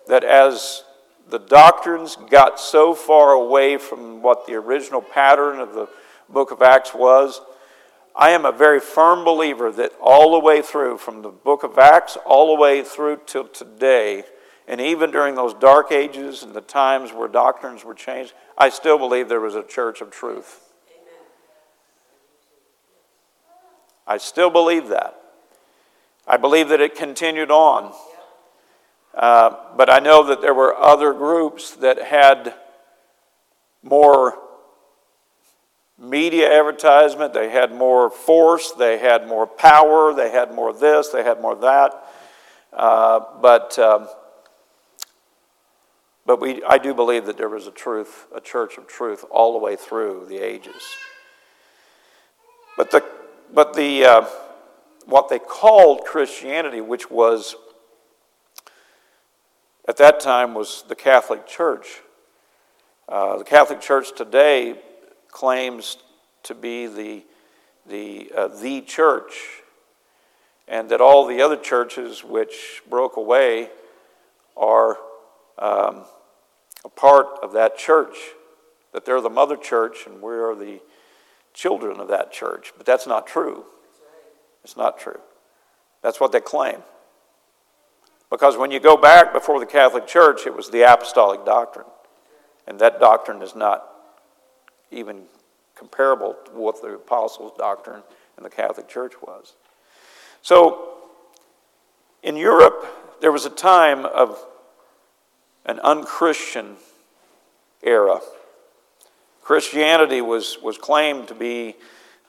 [0.09, 0.85] that as
[1.29, 5.89] the doctrines got so far away from what the original pattern of the
[6.29, 7.41] book of Acts was.
[8.17, 11.79] I am a very firm believer that all the way through, from the book of
[11.79, 14.25] Acts all the way through till today,
[14.67, 18.99] and even during those dark ages and the times where doctrines were changed, I still
[18.99, 20.63] believe there was a church of truth.
[24.07, 25.21] I still believe that.
[26.27, 27.93] I believe that it continued on.
[29.15, 32.55] Uh, but I know that there were other groups that had
[33.83, 34.39] more
[35.99, 41.23] media advertisement, they had more force, they had more power, they had more this, they
[41.23, 42.05] had more that.
[42.73, 44.09] Uh, but um,
[46.27, 49.53] but we, I do believe that there was a truth, a church of truth, all
[49.53, 50.83] the way through the ages.
[52.77, 53.05] But the,
[53.55, 54.27] but the, uh,
[55.05, 57.55] what they called Christianity, which was
[59.87, 62.01] at that time was the Catholic Church.
[63.09, 64.81] Uh, the Catholic Church today
[65.37, 65.99] claims
[66.43, 67.23] to be the,
[67.87, 69.35] the, uh, the church,
[70.67, 73.69] and that all the other churches which broke away
[74.57, 74.97] are
[75.59, 76.05] um,
[76.87, 78.17] a part of that church,
[78.95, 80.81] that they're the mother church and we're the
[81.53, 82.73] children of that church.
[82.79, 83.67] But that's not true.
[84.65, 85.21] It's not true.
[86.01, 86.83] That's what they claim.
[88.31, 91.87] Because when you go back before the Catholic Church, it was the apostolic doctrine.
[92.67, 93.96] And that doctrine is not
[94.97, 95.25] even
[95.77, 98.03] comparable to what the apostles' doctrine
[98.37, 99.55] in the Catholic Church was.
[100.43, 100.95] So,
[102.23, 104.45] in Europe, there was a time of
[105.65, 106.77] an unchristian
[107.83, 108.21] era.
[109.43, 111.77] Christianity was, was claimed to be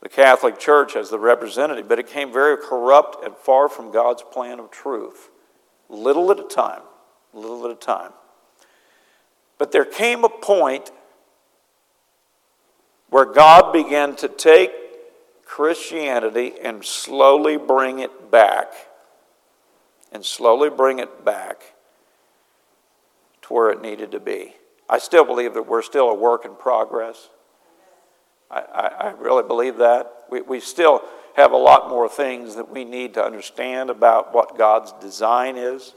[0.02, 4.22] the Catholic Church as the representative, but it came very corrupt and far from God's
[4.22, 5.30] plan of truth,
[5.90, 6.82] little at a time,
[7.34, 8.12] little at a time.
[9.58, 10.92] But there came a point
[13.10, 14.72] where God began to take
[15.46, 18.74] Christianity and slowly bring it back,
[20.12, 21.62] and slowly bring it back
[23.44, 24.56] to where it needed to be.
[24.90, 27.30] I still believe that we're still a work in progress.
[28.50, 30.12] I, I, I really believe that.
[30.30, 31.02] We, we still
[31.36, 35.94] have a lot more things that we need to understand about what God's design is.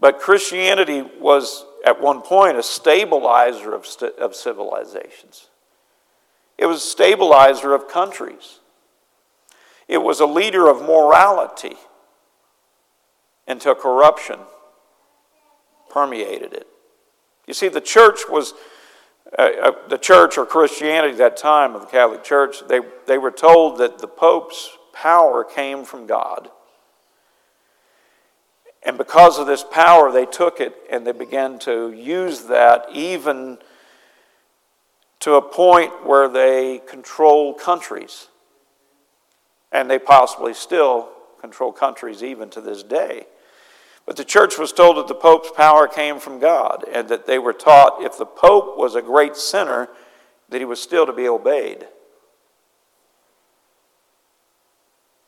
[0.00, 3.86] But Christianity was, at one point, a stabilizer of,
[4.18, 5.48] of civilizations,
[6.60, 8.60] it was a stabilizer of countries,
[9.88, 11.76] it was a leader of morality
[13.48, 14.38] until corruption
[15.88, 16.66] permeated it.
[17.46, 18.52] You see, the church was,
[19.36, 23.18] uh, uh, the church or Christianity at that time of the Catholic Church, they, they
[23.18, 26.50] were told that the Pope's power came from God.
[28.82, 33.58] And because of this power, they took it and they began to use that even
[35.20, 38.28] to a point where they control countries.
[39.70, 43.26] And they possibly still control countries even to this day.
[44.06, 47.38] But the church was told that the Pope's power came from God, and that they
[47.38, 49.88] were taught if the Pope was a great sinner,
[50.48, 51.86] that he was still to be obeyed.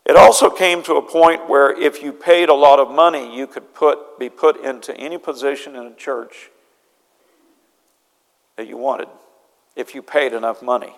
[0.04, 3.46] It also came to a point where if you paid a lot of money, you
[3.46, 6.50] could put, be put into any position in a church
[8.56, 9.08] that you wanted
[9.76, 10.94] if you paid enough money.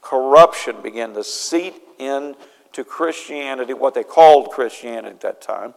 [0.00, 5.74] Corruption began to seep into Christianity, what they called Christianity at that time.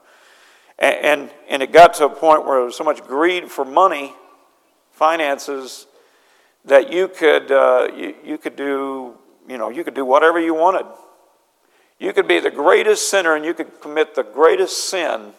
[0.79, 3.63] And, and, and it got to a point where there was so much greed for
[3.63, 4.13] money,
[4.91, 5.87] finances,
[6.65, 9.15] that you could, uh, you, you could do,
[9.47, 10.85] you know, you could do whatever you wanted.
[11.99, 15.33] You could be the greatest sinner and you could commit the greatest sin.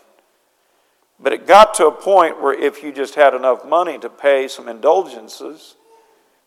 [1.18, 4.48] But it got to a point where if you just had enough money to pay
[4.48, 5.74] some indulgences,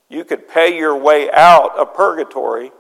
[0.10, 2.72] you could pay your way out of purgatory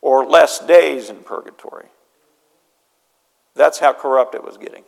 [0.00, 1.86] or less days in purgatory.
[3.54, 4.84] That's how corrupt it was getting.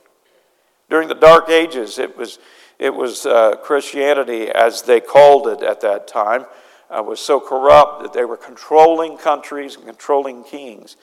[0.89, 2.39] During the Dark Ages, it was,
[2.79, 6.47] it was uh, Christianity, as they called it at that time,
[6.91, 10.97] uh, was so corrupt that they were controlling countries and controlling kings.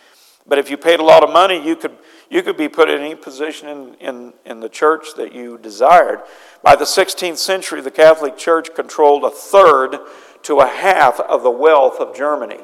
[0.45, 1.97] But if you paid a lot of money, you could,
[2.29, 6.21] you could be put in any position in, in, in the church that you desired.
[6.61, 9.99] By the 16th century, the Catholic Church controlled a third
[10.43, 12.59] to a half of the wealth of Germany.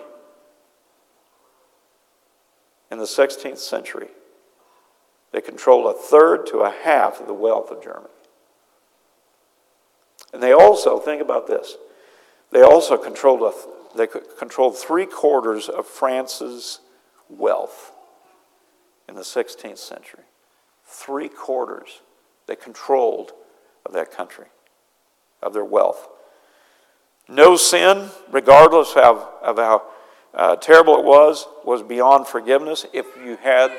[2.91, 4.09] In the 16th century,
[5.31, 8.09] they controlled a third to a half of the wealth of Germany.
[10.33, 11.75] And they also, think about this,
[12.51, 16.79] they also controlled, a, they controlled three quarters of France's
[17.29, 17.91] wealth
[19.07, 20.23] in the 16th century.
[20.85, 22.01] Three quarters
[22.47, 23.33] they controlled
[23.85, 24.47] of that country,
[25.41, 26.07] of their wealth.
[27.27, 29.83] No sin, regardless of, of how
[30.33, 33.71] uh, terrible it was, was beyond forgiveness if you had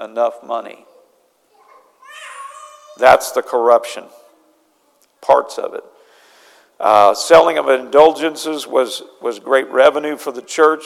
[0.00, 0.86] enough money.
[2.96, 4.04] That's the corruption,
[5.20, 5.84] parts of it.
[6.80, 10.84] Uh, selling of indulgences was, was great revenue for the church,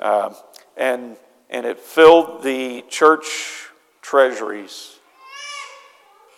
[0.00, 0.32] uh,
[0.76, 1.16] and,
[1.52, 3.68] and it filled the church
[4.00, 4.98] treasuries.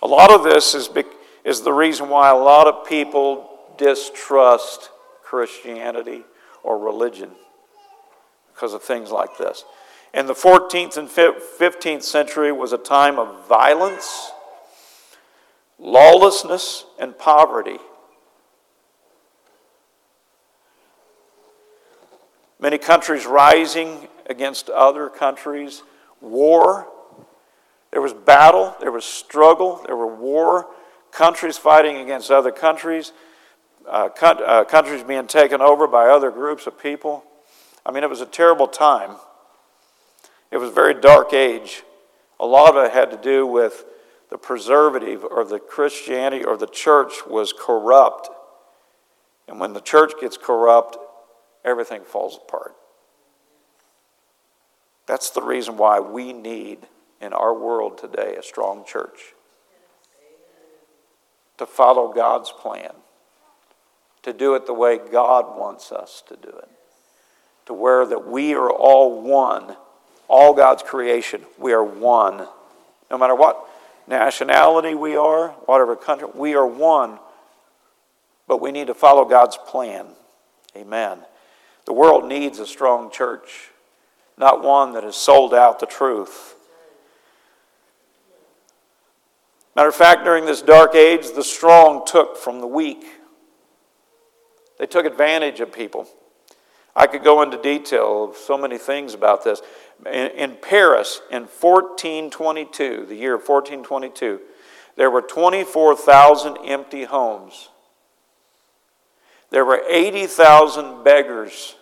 [0.03, 0.91] A lot of this is,
[1.45, 3.49] is the reason why a lot of people
[3.79, 4.91] distrust
[5.23, 6.25] Christianity
[6.65, 7.31] or religion
[8.53, 9.65] because of things like this.
[10.13, 14.33] And the 14th and 15th century was a time of violence,
[15.79, 17.79] lawlessness, and poverty.
[22.59, 25.83] Many countries rising against other countries,
[26.21, 26.89] war.
[27.91, 30.67] There was battle, there was struggle, there were war,
[31.13, 33.13] countries fighting against other countries,
[33.89, 37.25] uh, uh, countries being taken over by other groups of people.
[37.87, 39.17] I mean, it was a terrible time.
[40.51, 41.83] It was a very dark age.
[42.41, 43.85] A lot of it had to do with
[44.31, 48.29] the preservative or the Christianity or the church was corrupt.
[49.47, 50.97] And when the church gets corrupt,
[51.65, 52.75] everything falls apart.
[55.07, 56.79] That's the reason why we need
[57.21, 59.35] in our world today a strong church.
[61.59, 62.93] To follow God's plan,
[64.23, 66.69] to do it the way God wants us to do it,
[67.67, 69.77] to where that we are all one,
[70.27, 72.49] all God's creation, we are one.
[73.11, 73.69] No matter what
[74.09, 77.19] nationality we are, whatever country, we are one,
[78.49, 80.07] but we need to follow God's plan.
[80.77, 81.21] Amen.
[81.87, 83.71] The world needs a strong church,
[84.37, 86.55] not one that has sold out the truth.
[89.77, 93.05] Matter of fact, during this dark age, the strong took from the weak.
[94.79, 96.07] They took advantage of people.
[96.97, 99.63] I could go into detail of so many things about this.
[100.07, 104.41] In, in, Paris, in 1422, the year of 1422,
[104.97, 107.69] there were 24,000 empty homes.
[109.51, 111.75] There were 80,000 beggars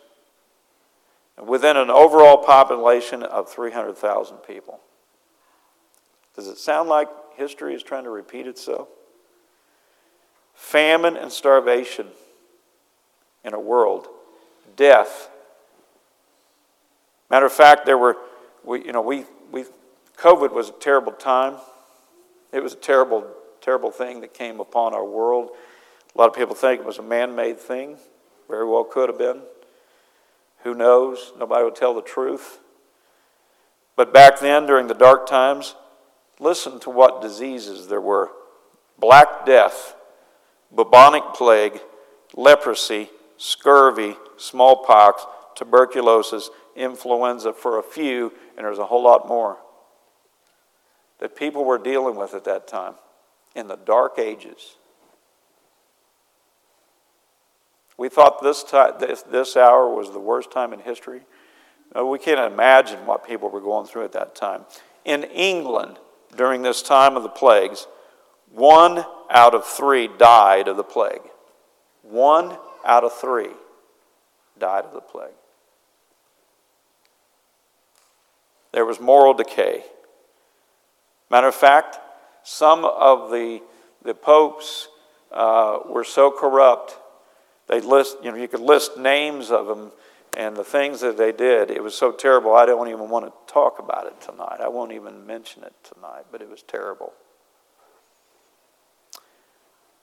[1.41, 4.81] within an overall population of 300,000 people.
[6.35, 8.89] Does it sound like history is trying to repeat itself?
[10.55, 12.09] Famine and starvation
[13.45, 14.09] in a world,
[14.77, 15.31] death.
[17.31, 18.17] Matter of fact, there were,
[18.65, 19.65] we, you know, we, we,
[20.19, 21.57] COVID was a terrible time.
[22.53, 23.27] It was a terrible,
[23.61, 25.51] terrible thing that came upon our world.
[26.15, 27.97] A lot of people think it was a man made thing.
[28.49, 29.41] Very well could have been.
[30.65, 31.33] Who knows?
[31.39, 32.61] Nobody would tell the truth.
[33.97, 35.75] But back then, during the dark times,
[36.41, 38.31] listen to what diseases there were
[38.99, 39.95] Black Death,
[40.75, 41.81] bubonic plague,
[42.35, 45.25] leprosy, scurvy, smallpox,
[45.57, 49.59] tuberculosis, influenza, for a few, and there's a whole lot more
[51.19, 52.95] that people were dealing with at that time
[53.55, 54.77] in the dark ages.
[58.03, 61.21] We thought this, time, this, this hour was the worst time in history.
[61.95, 64.65] No, we can't imagine what people were going through at that time.
[65.05, 66.01] In England,
[66.37, 67.87] during this time of the plagues,
[68.51, 71.21] one out of three died of the plague.
[72.03, 73.53] One out of three
[74.59, 75.31] died of the plague.
[78.73, 79.85] There was moral decay.
[81.31, 82.01] Matter of fact,
[82.43, 83.63] some of the,
[84.03, 84.89] the popes
[85.31, 86.99] uh, were so corrupt
[87.73, 89.93] they list, you know, you could list names of them
[90.37, 91.71] and the things that they did.
[91.71, 94.59] It was so terrible, I don't even want to talk about it tonight.
[94.61, 97.15] I won't even mention it tonight, but it was terrible.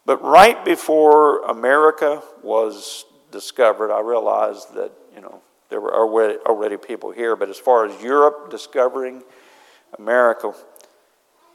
[0.04, 6.78] But right before America was discovered, I realized that, you know, there were already, already
[6.78, 7.36] people here.
[7.36, 9.22] But as far as Europe discovering
[10.00, 10.54] America,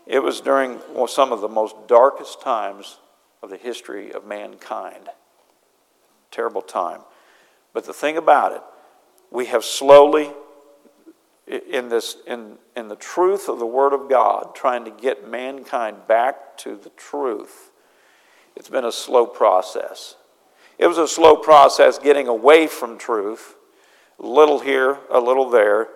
[0.06, 2.98] it was during some of the most darkest times
[3.42, 5.08] of the history of mankind
[6.34, 7.00] terrible time.
[7.72, 8.62] But the thing about it,
[9.30, 10.30] we have slowly,
[11.46, 16.06] in, this, in, in the truth of the Word of God, trying to get mankind
[16.06, 17.70] back to the truth,
[18.56, 20.16] it's been a slow process.
[20.78, 23.56] It was a slow process getting away from truth,
[24.18, 25.88] a little here, a little there,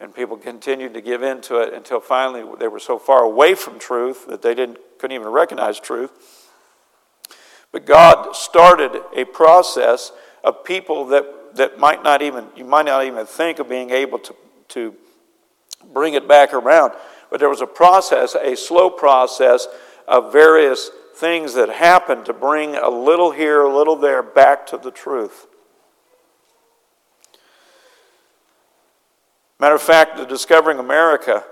[0.00, 3.54] and people continued to give in to it until finally they were so far away
[3.54, 6.39] from truth that they didn't, couldn't even recognize truth.
[7.72, 10.12] But God started a process
[10.42, 14.18] of people that, that might not even, you might not even think of being able
[14.18, 14.34] to,
[14.68, 14.94] to
[15.92, 16.92] bring it back around.
[17.30, 19.68] But there was a process, a slow process
[20.08, 24.78] of various things that happened to bring a little here, a little there back to
[24.78, 25.46] the truth.
[29.60, 31.44] Matter of fact, the discovering America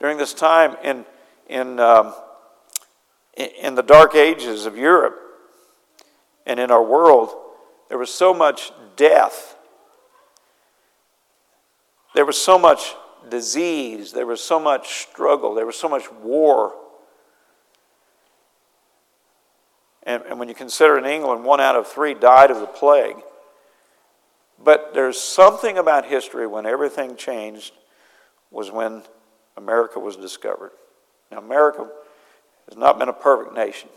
[0.00, 1.04] during this time in,
[1.48, 2.14] in, um,
[3.36, 5.25] in the dark ages of Europe,
[6.46, 7.34] and in our world,
[7.88, 9.56] there was so much death.
[12.14, 12.94] There was so much
[13.28, 14.12] disease.
[14.12, 15.54] There was so much struggle.
[15.54, 16.72] There was so much war.
[20.04, 23.16] And, and when you consider in England, one out of three died of the plague.
[24.62, 27.72] But there's something about history when everything changed
[28.50, 29.02] was when
[29.56, 30.70] America was discovered.
[31.30, 31.90] Now, America
[32.68, 33.88] has not been a perfect nation.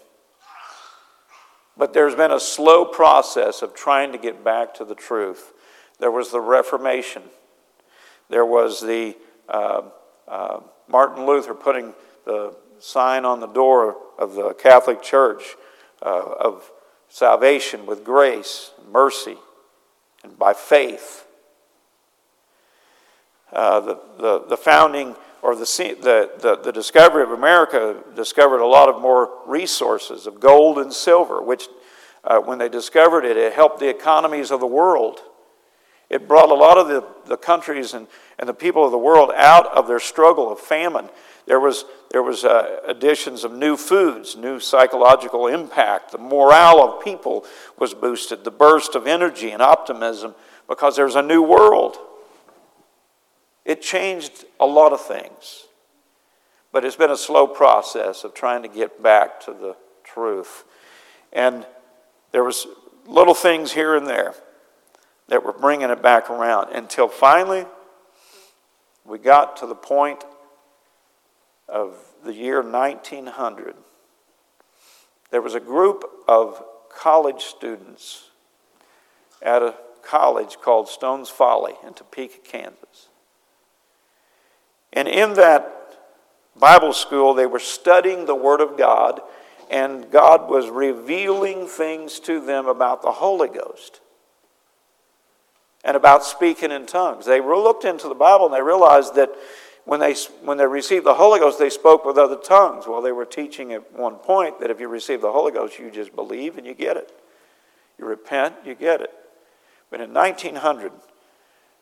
[1.79, 5.53] But there's been a slow process of trying to get back to the truth.
[5.97, 7.23] There was the Reformation.
[8.29, 9.15] There was the
[9.47, 9.83] uh,
[10.27, 10.59] uh,
[10.89, 11.93] Martin Luther putting
[12.25, 15.55] the sign on the door of the Catholic Church
[16.01, 16.69] uh, of
[17.07, 19.37] salvation with grace, mercy,
[20.21, 21.25] and by faith.
[23.53, 25.65] Uh, the, the, the founding or the,
[26.01, 30.91] the, the, the, discovery of America discovered a lot of more resources of gold and
[30.91, 31.67] silver, which,
[32.23, 35.19] uh, when they discovered it, it helped the economies of the world.
[36.09, 39.31] It brought a lot of the, the countries and, and the people of the world
[39.35, 41.09] out of their struggle of famine.
[41.45, 46.11] There was, there was uh, additions of new foods, new psychological impact.
[46.11, 47.45] The morale of people
[47.77, 50.35] was boosted, the burst of energy and optimism
[50.67, 51.97] because there's a new world.
[53.69, 55.67] It changed a lot of things,
[56.71, 60.63] but it's been a slow process of trying to get back to the truth.
[61.31, 61.67] And
[62.31, 62.65] there was
[63.05, 64.33] little things here and there
[65.27, 67.67] that were bringing it back around until finally
[69.05, 70.23] we got to the point
[71.67, 71.95] of
[72.25, 73.75] the year 1900.
[75.29, 76.59] There was a group of
[76.89, 78.31] college students
[79.43, 83.08] at a college called Stones Folly in Topeka, Kansas.
[84.93, 85.97] And in that
[86.57, 89.21] Bible school, they were studying the Word of God,
[89.69, 94.01] and God was revealing things to them about the Holy Ghost
[95.83, 97.25] and about speaking in tongues.
[97.25, 99.29] They looked into the Bible and they realized that
[99.85, 100.13] when they,
[100.43, 102.85] when they received the Holy Ghost, they spoke with other tongues.
[102.85, 105.89] Well, they were teaching at one point that if you receive the Holy Ghost, you
[105.89, 107.11] just believe and you get it.
[107.97, 109.11] You repent, you get it.
[109.89, 110.91] But in 1900,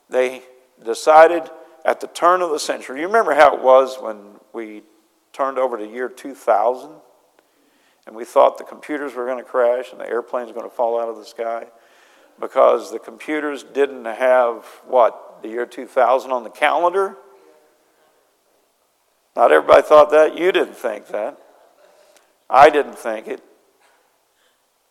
[0.10, 0.44] they
[0.84, 1.50] decided
[1.86, 4.18] at the turn of the century, you remember how it was when
[4.54, 4.84] we
[5.34, 6.92] turned over to year 2000
[8.06, 10.76] and we thought the computers were going to crash and the airplanes were going to
[10.76, 11.68] fall out of the sky?
[12.40, 15.40] Because the computers didn't have what?
[15.42, 17.18] The year 2000 on the calendar?
[19.36, 20.38] Not everybody thought that.
[20.38, 21.38] You didn't think that.
[22.50, 23.44] I didn't think it,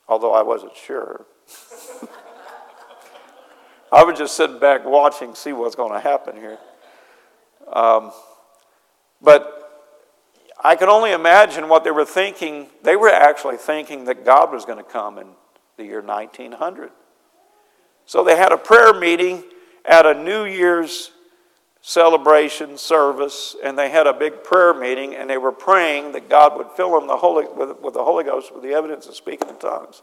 [0.09, 1.27] although I wasn't sure.
[3.93, 6.59] I was just sitting back watching, see what's going to happen here.
[7.73, 8.13] Um,
[9.21, 9.57] but
[10.63, 12.69] I can only imagine what they were thinking.
[12.83, 15.29] They were actually thinking that God was going to come in
[15.77, 16.91] the year 1900.
[18.07, 19.45] So they had a prayer meeting
[19.85, 21.11] at a New Year's
[21.81, 26.57] celebration service, and they had a big prayer meeting, and they were praying that God
[26.57, 29.49] would fill them the Holy, with, with the Holy Ghost with the evidence of speaking
[29.49, 30.03] in tongues.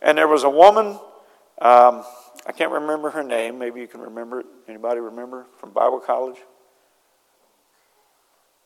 [0.00, 0.98] And there was a woman,
[1.60, 2.04] um,
[2.46, 3.58] I can't remember her name.
[3.58, 4.46] Maybe you can remember it.
[4.66, 6.36] Anybody remember from Bible college?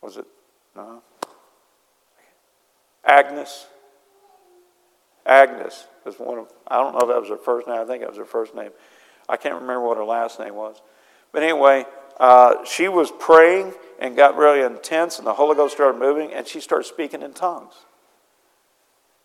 [0.03, 0.27] Was it?
[0.75, 1.03] No.
[3.05, 3.67] Agnes.
[5.25, 7.79] Agnes was one of, I don't know if that was her first name.
[7.79, 8.71] I think that was her first name.
[9.29, 10.83] I can't remember what her last name was.
[11.31, 11.87] But anyway,
[12.19, 16.47] uh, she was praying and got really intense, and the Holy Ghost started moving, and
[16.47, 17.75] she started speaking in tongues.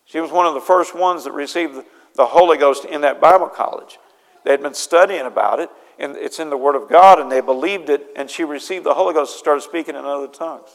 [0.05, 1.83] She was one of the first ones that received
[2.15, 3.99] the Holy Ghost in that Bible college.
[4.45, 5.69] They had been studying about it,
[5.99, 8.93] and it's in the Word of God, and they believed it, and she received the
[8.93, 10.69] Holy Ghost and started speaking in other tongues.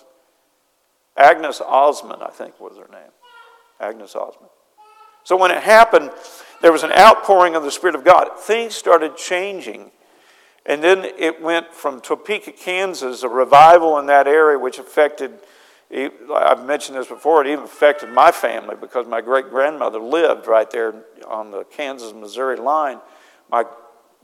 [1.17, 3.11] Agnes Ozman, I think was her name.
[3.81, 4.49] Agnes Ozman.
[5.25, 6.11] So when it happened,
[6.61, 8.31] there was an outpouring of the Spirit of God.
[8.39, 9.93] Things started changing.
[10.65, 15.33] And then it went from Topeka, Kansas, a revival in that area, which affected,
[15.93, 20.71] I've mentioned this before, it even affected my family because my great grandmother lived right
[20.71, 23.01] there on the Kansas Missouri line.
[23.51, 23.65] My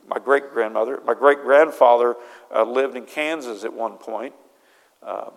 [0.09, 2.17] my great grandmother, my great grandfather
[2.55, 4.35] uh, lived in Kansas at one point,
[5.03, 5.31] uh,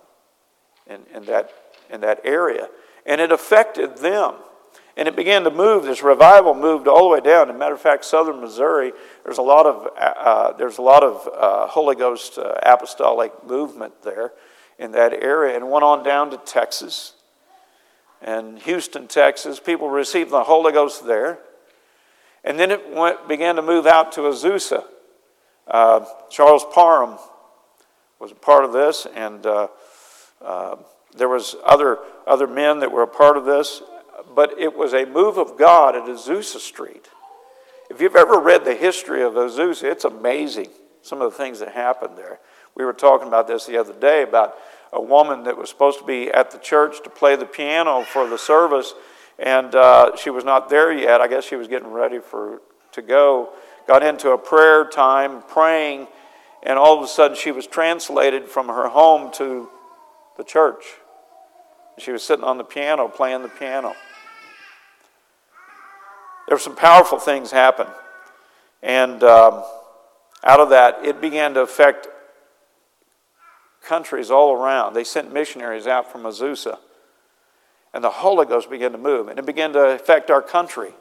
[0.87, 1.51] in, in, that,
[1.89, 2.69] in that area.
[3.05, 4.35] And it affected them.
[4.97, 5.83] And it began to move.
[5.83, 7.49] This revival moved all the way down.
[7.49, 8.91] As a matter of fact, southern Missouri,
[9.23, 13.93] there's a lot of, uh, uh there's a lot of uh, Holy Ghost apostolic movement
[14.03, 14.33] there
[14.77, 15.55] in that area.
[15.55, 17.13] And went on down to Texas
[18.21, 19.59] and Houston, Texas.
[19.59, 21.39] People received the Holy Ghost there.
[22.43, 24.83] And then it went, began to move out to Azusa.
[25.67, 27.17] Uh, Charles Parham
[28.19, 29.67] was a part of this, and uh,
[30.43, 30.75] uh,
[31.15, 33.81] there was other, other men that were a part of this,
[34.35, 37.07] but it was a move of God at Azusa Street.
[37.89, 40.69] If you've ever read the history of Azusa, it's amazing
[41.01, 42.39] some of the things that happened there.
[42.75, 44.55] We were talking about this the other day about
[44.93, 48.27] a woman that was supposed to be at the church to play the piano for
[48.27, 48.93] the service,
[49.41, 51.19] and uh, she was not there yet.
[51.19, 52.61] I guess she was getting ready for
[52.91, 53.49] to go.
[53.87, 56.07] Got into a prayer time, praying,
[56.63, 59.67] and all of a sudden she was translated from her home to
[60.37, 60.83] the church.
[61.97, 63.95] She was sitting on the piano, playing the piano.
[66.47, 67.87] There were some powerful things happen,
[68.83, 69.63] and um,
[70.43, 72.07] out of that, it began to affect
[73.83, 74.93] countries all around.
[74.93, 76.77] They sent missionaries out from Azusa.
[77.93, 80.93] And the Holy Ghost began to move, and it began to affect our country.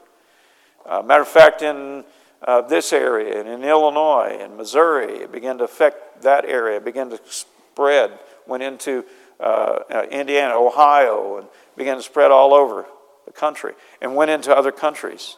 [0.85, 2.03] Uh, matter of fact, in
[2.41, 6.85] uh, this area, and in Illinois and Missouri, it began to affect that area, it
[6.85, 8.11] began to spread,
[8.47, 9.05] went into
[9.39, 12.85] uh, uh Indiana, Ohio, and began to spread all over
[13.25, 15.37] the country, and went into other countries.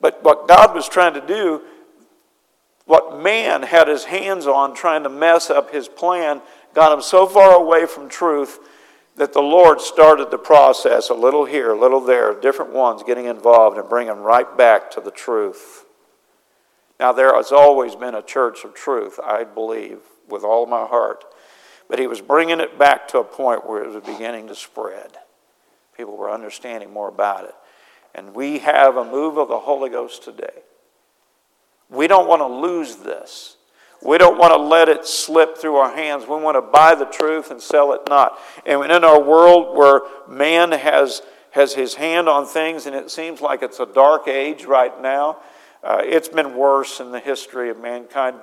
[0.00, 1.62] But what God was trying to do,
[2.86, 6.40] what man had his hands on trying to mess up his plan,
[6.74, 8.58] got him so far away from truth
[9.16, 13.26] that the Lord started the process a little here, a little there, different ones getting
[13.26, 15.84] involved and bringing them right back to the truth.
[16.98, 19.98] Now, there has always been a church of truth, I believe,
[20.28, 21.24] with all my heart.
[21.88, 25.18] But he was bringing it back to a point where it was beginning to spread.
[25.96, 27.54] People were understanding more about it.
[28.14, 30.62] And we have a move of the Holy Ghost today.
[31.90, 33.56] We don't want to lose this.
[34.04, 36.24] We don't want to let it slip through our hands.
[36.24, 38.38] We want to buy the truth and sell it not.
[38.66, 41.22] And in our world where man has,
[41.52, 45.38] has his hand on things and it seems like it's a dark age right now,
[45.84, 48.40] uh, it's been worse in the history of mankind.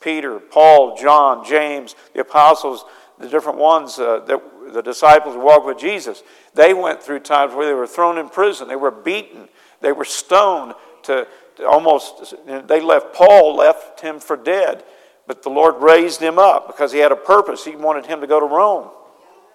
[0.00, 2.84] Peter, Paul, John, James, the apostles,
[3.18, 4.42] the different ones uh, that
[4.72, 6.22] the disciples walked with Jesus,
[6.54, 9.48] they went through times where they were thrown in prison, they were beaten,
[9.80, 11.26] they were stoned to,
[11.56, 14.84] to almost, they left, Paul left him for dead,
[15.26, 17.64] but the Lord raised him up because he had a purpose.
[17.64, 18.88] He wanted him to go to Rome,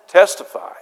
[0.08, 0.74] testify.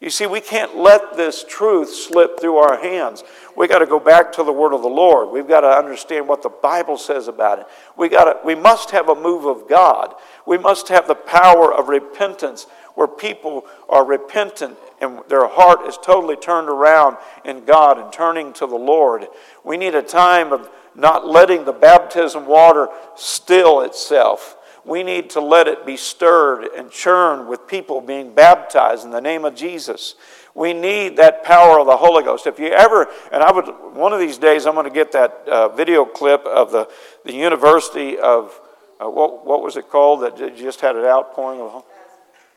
[0.00, 3.24] You see, we can't let this truth slip through our hands.
[3.56, 5.30] We got to go back to the word of the Lord.
[5.30, 7.66] We've got to understand what the Bible says about it.
[7.96, 10.14] We got to, we must have a move of God.
[10.46, 12.66] We must have the power of repentance
[12.96, 18.52] where people are repentant and their heart is totally turned around in God and turning
[18.54, 19.26] to the Lord.
[19.64, 25.40] We need a time of not letting the baptism water still itself we need to
[25.40, 30.14] let it be stirred and churned with people being baptized in the name of Jesus.
[30.54, 32.46] We need that power of the Holy Ghost.
[32.46, 35.48] If you ever, and I would, one of these days, I'm going to get that
[35.48, 36.88] uh, video clip of the,
[37.24, 38.60] the University of,
[39.00, 41.82] uh, what, what was it called that just had an outpouring of,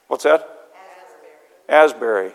[0.07, 0.47] what's that?
[1.69, 2.33] Asbury.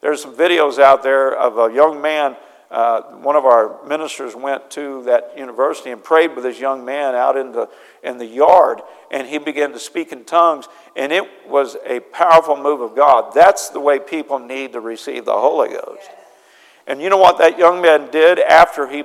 [0.00, 2.36] There's some videos out there of a young man
[2.72, 7.14] uh, one of our ministers went to that university and prayed with this young man
[7.14, 7.68] out in the,
[8.02, 12.56] in the yard, and he began to speak in tongues, and it was a powerful
[12.56, 13.34] move of God.
[13.34, 16.08] That's the way people need to receive the Holy Ghost.
[16.86, 19.04] And you know what that young man did after he,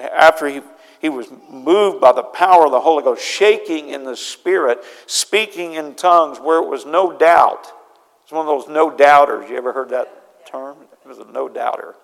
[0.00, 0.60] after he,
[1.00, 5.74] he was moved by the power of the Holy Ghost, shaking in the Spirit, speaking
[5.74, 7.66] in tongues where it was no doubt.
[8.22, 9.50] It's one of those no doubters.
[9.50, 10.76] You ever heard that term?
[11.04, 11.96] It was a no doubter.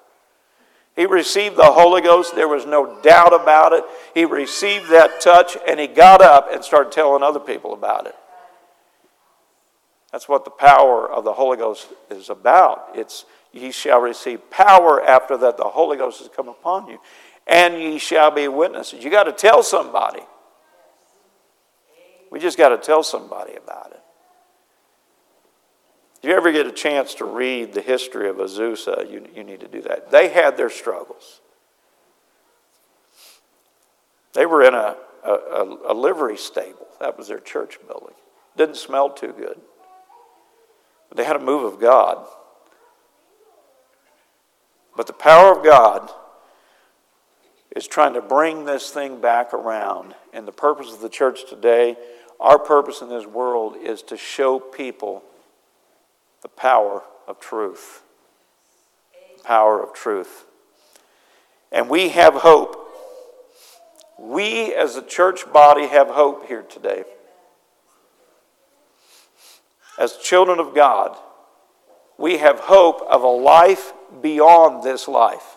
[0.99, 2.35] He received the Holy Ghost.
[2.35, 3.85] There was no doubt about it.
[4.15, 8.17] He received that touch and he got up and started telling other people about it.
[10.11, 12.89] That's what the power of the Holy Ghost is about.
[12.97, 16.99] It's ye shall receive power after that the Holy Ghost has come upon you,
[17.47, 19.05] and ye shall be witnesses.
[19.05, 20.23] You got to tell somebody.
[22.33, 23.98] We just got to tell somebody about it.
[26.23, 29.61] If you ever get a chance to read the history of Azusa, you, you need
[29.61, 30.11] to do that.
[30.11, 31.41] They had their struggles.
[34.33, 36.87] They were in a, a, a livery stable.
[37.01, 38.15] That was their church building.
[38.57, 39.61] Didn't smell too good.
[41.09, 42.27] But they had a move of God.
[44.97, 46.11] But the power of God
[47.77, 50.17] is trying to bring this thing back around.
[50.33, 51.97] And the purpose of the church today,
[52.41, 55.23] our purpose in this world, is to show people
[56.43, 58.03] the power of truth.
[59.37, 60.45] The power of truth.
[61.71, 62.77] And we have hope.
[64.19, 67.05] We as a church body have hope here today.
[69.99, 71.17] As children of God,
[72.17, 75.57] we have hope of a life beyond this life.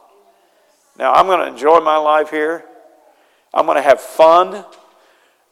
[0.98, 2.66] Now, I'm going to enjoy my life here.
[3.54, 4.66] I'm going to have fun.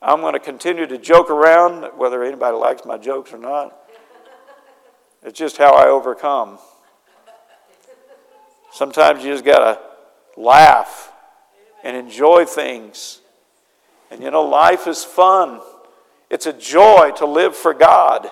[0.01, 3.78] I'm going to continue to joke around, whether anybody likes my jokes or not.
[5.24, 6.59] It's just how I overcome.
[8.72, 11.11] Sometimes you just got to laugh
[11.84, 13.22] and enjoy things.
[14.11, 15.61] And you know, life is fun.
[16.30, 18.30] It's a joy to live for God.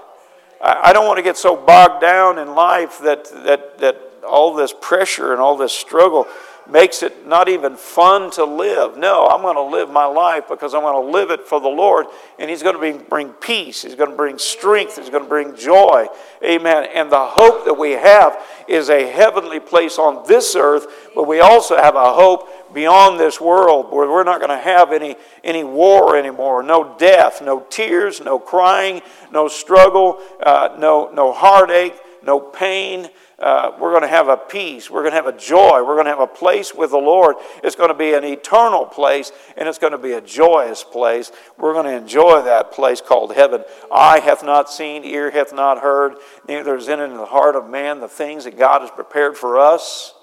[0.62, 4.74] I don't want to get so bogged down in life that, that, that all this
[4.80, 6.28] pressure and all this struggle
[6.70, 8.98] makes it not even fun to live.
[8.98, 11.70] No, I'm going to live my life because I'm going to live it for the
[11.70, 12.08] Lord,
[12.40, 13.84] and He's going to bring, peace.
[13.84, 14.98] He's going to bring strength.
[14.98, 16.08] He's going to bring joy.
[16.44, 16.88] Amen.
[16.94, 21.40] And the hope that we have is a heavenly place on this earth, but we
[21.40, 25.64] also have a hope beyond this world where we're not going to have any, any
[25.64, 29.02] war anymore, no death, no tears, no crying,
[29.32, 33.10] no struggle, uh, no, no heartache, no pain
[33.40, 34.90] uh, we're going to have a peace.
[34.90, 35.84] We're going to have a joy.
[35.84, 37.36] We're going to have a place with the Lord.
[37.64, 41.32] It's going to be an eternal place, and it's going to be a joyous place.
[41.56, 43.64] We're going to enjoy that place called heaven.
[43.92, 46.16] Eye hath not seen, ear hath not heard,
[46.48, 49.60] neither is in it the heart of man the things that God has prepared for
[49.60, 50.16] us,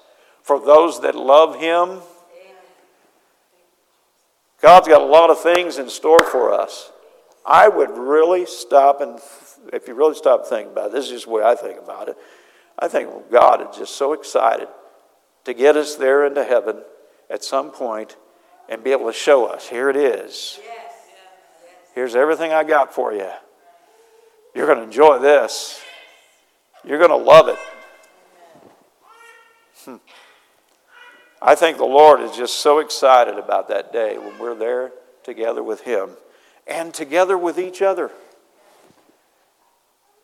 [0.43, 2.01] for those that love Him.
[4.61, 6.91] God's got a lot of things in store for us.
[7.45, 9.19] I would really stop and,
[9.71, 12.09] if you really stop thinking about it, this is just the way I think about
[12.09, 12.17] it.
[12.77, 14.67] I think God is just so excited
[15.45, 16.81] to get us there into heaven
[17.29, 18.17] at some point
[18.67, 20.59] and be able to show us here it is.
[21.93, 23.29] Here's everything I got for you.
[24.53, 25.81] You're going to enjoy this,
[26.83, 27.59] you're going to love it.
[29.85, 29.95] Hmm.
[31.41, 34.91] I think the Lord is just so excited about that day when we're there
[35.23, 36.11] together with Him
[36.65, 38.11] and together with each other.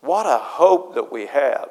[0.01, 1.69] What a hope that we have.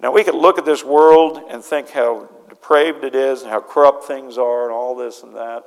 [0.00, 3.60] Now, we could look at this world and think how depraved it is and how
[3.60, 5.64] corrupt things are and all this and that.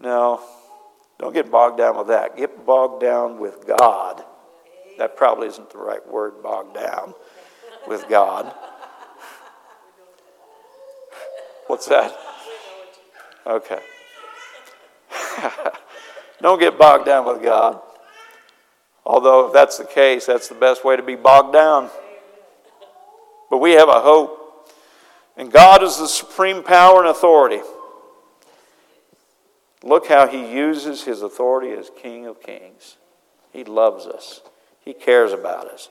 [0.00, 0.40] No,
[1.18, 2.36] don't get bogged down with that.
[2.36, 4.24] Get bogged down with God.
[4.98, 7.14] That probably isn't the right word, bogged down
[7.88, 8.54] with God.
[11.66, 12.16] What's that?
[13.46, 13.78] Okay.
[16.42, 17.80] don't get bogged down with God.
[19.04, 21.90] Although, if that's the case, that's the best way to be bogged down.
[23.52, 24.70] But we have a hope.
[25.36, 27.60] And God is the supreme power and authority.
[29.82, 32.96] Look how he uses his authority as King of Kings.
[33.52, 34.40] He loves us,
[34.82, 35.90] he cares about us.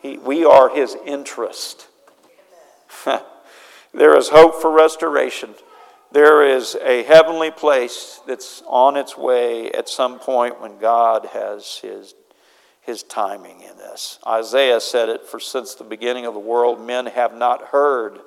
[0.00, 1.88] He, we are his interest.
[3.92, 5.54] there is hope for restoration.
[6.12, 11.78] There is a heavenly place that's on its way at some point when God has
[11.82, 12.14] his
[12.80, 14.18] his timing in this.
[14.26, 18.18] Isaiah said it For since the beginning of the world, men have not heard,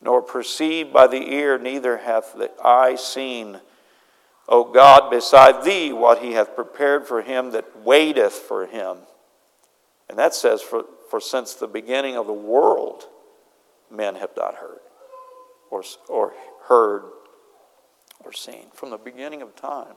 [0.00, 3.60] nor perceived by the ear, neither hath the eye seen.
[4.48, 8.98] O God, beside thee, what he hath prepared for him that waiteth for him.
[10.08, 13.04] And that says, For, for since the beginning of the world,
[13.90, 14.80] men have not heard,
[15.70, 17.04] or, or heard,
[18.22, 18.66] or seen.
[18.74, 19.94] From the beginning of time.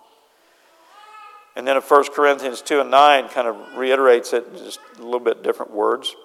[1.57, 5.01] And then in 1 Corinthians 2 and 9 kind of reiterates it, in just a
[5.01, 6.15] little bit different words.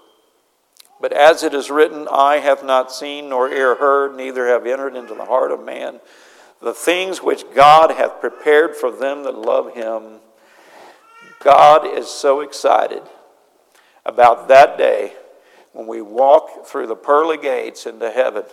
[1.01, 4.95] But as it is written, I have not seen, nor ear heard, neither have entered
[4.95, 6.01] into the heart of man
[6.61, 10.21] the things which God hath prepared for them that love him.
[11.41, 13.03] God is so excited
[14.05, 15.15] about that day
[15.73, 18.45] when we walk through the pearly gates into heaven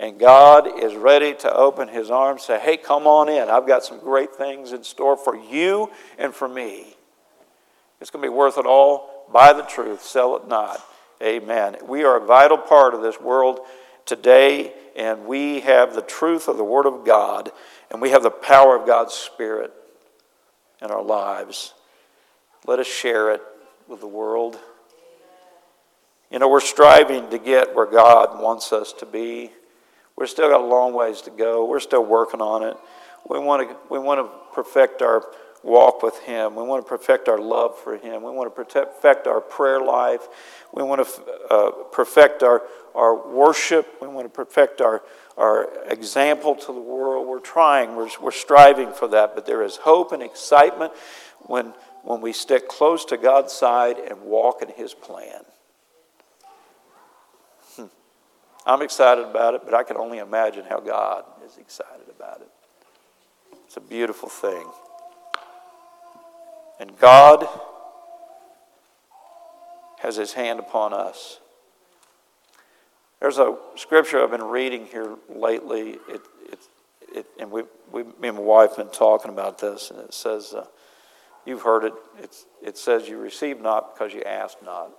[0.00, 3.48] and God is ready to open his arms, say, Hey, come on in.
[3.48, 6.96] I've got some great things in store for you and for me.
[8.00, 9.26] It's going to be worth it all.
[9.32, 10.80] Buy the truth, sell it not.
[11.22, 11.76] Amen.
[11.86, 13.60] We are a vital part of this world
[14.06, 17.50] today, and we have the truth of the Word of God,
[17.90, 19.72] and we have the power of God's Spirit
[20.80, 21.74] in our lives.
[22.66, 23.42] Let us share it
[23.88, 24.58] with the world.
[26.30, 29.50] You know, we're striving to get where God wants us to be.
[30.18, 31.64] We're still got a long ways to go.
[31.64, 32.76] We're still working on it.
[33.28, 35.24] We want to, we want to perfect our
[35.62, 36.56] walk with Him.
[36.56, 38.24] We want to perfect our love for Him.
[38.24, 40.26] We want to perfect our prayer life.
[40.74, 41.22] We want to
[41.54, 42.64] uh, perfect our,
[42.96, 43.86] our worship.
[44.02, 45.02] We want to perfect our,
[45.36, 47.28] our example to the world.
[47.28, 50.94] We're trying, we're, we're striving for that, but there is hope and excitement
[51.42, 55.44] when, when we stick close to God's side and walk in His plan.
[58.68, 62.48] I'm excited about it, but I can only imagine how God is excited about it.
[63.64, 64.66] It's a beautiful thing.
[66.78, 67.48] And God
[70.00, 71.40] has his hand upon us.
[73.20, 76.20] There's a scripture I've been reading here lately, it,
[76.52, 76.58] it,
[77.14, 80.12] it, and we, we, me and my wife have been talking about this, and it
[80.12, 80.66] says, uh,
[81.46, 81.94] You've heard it.
[82.18, 84.90] It's, it says, You receive not because you ask not.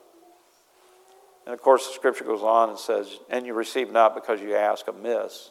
[1.50, 4.54] And of course, the scripture goes on and says, And you receive not because you
[4.54, 5.50] ask amiss.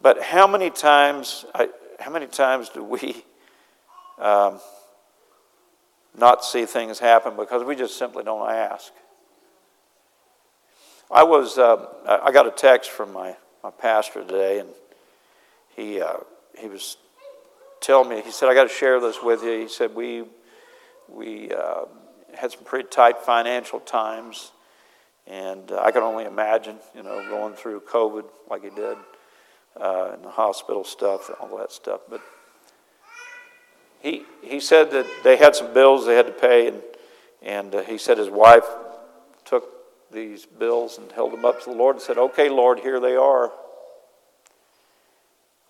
[0.00, 1.44] But how many times,
[1.98, 3.24] how many times do we
[4.20, 4.60] um,
[6.16, 8.92] not see things happen because we just simply don't ask?
[11.10, 14.68] I was, uh, I got a text from my my pastor today, and
[15.74, 16.18] he uh,
[16.56, 16.96] he was
[17.80, 18.22] telling me.
[18.24, 20.26] He said, "I got to share this with you." He said, "We
[21.08, 21.86] we uh,
[22.36, 24.52] had some pretty tight financial times,
[25.26, 28.96] and uh, I can only imagine, you know, going through COVID like he did,
[29.80, 32.20] uh, and the hospital stuff, and all that stuff." But
[34.00, 36.82] he he said that they had some bills they had to pay, and
[37.42, 38.64] and uh, he said his wife
[39.44, 39.74] took
[40.10, 43.16] these bills and held them up to the Lord and said, Okay, Lord, here they
[43.16, 43.52] are.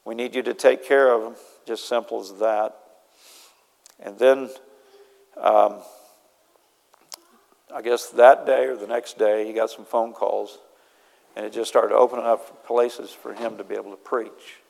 [0.04, 1.34] We need you to take care of them.
[1.66, 2.76] Just simple as that.
[3.98, 4.50] And then,
[5.40, 5.78] um,
[7.72, 10.58] I guess that day or the next day, he got some phone calls,
[11.36, 14.60] and it just started opening up places for him to be able to preach,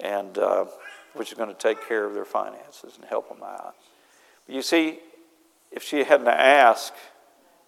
[0.00, 0.66] and uh,
[1.14, 3.74] which is going to take care of their finances and help them out.
[4.46, 4.98] But you see,
[5.70, 6.94] if she hadn't asked,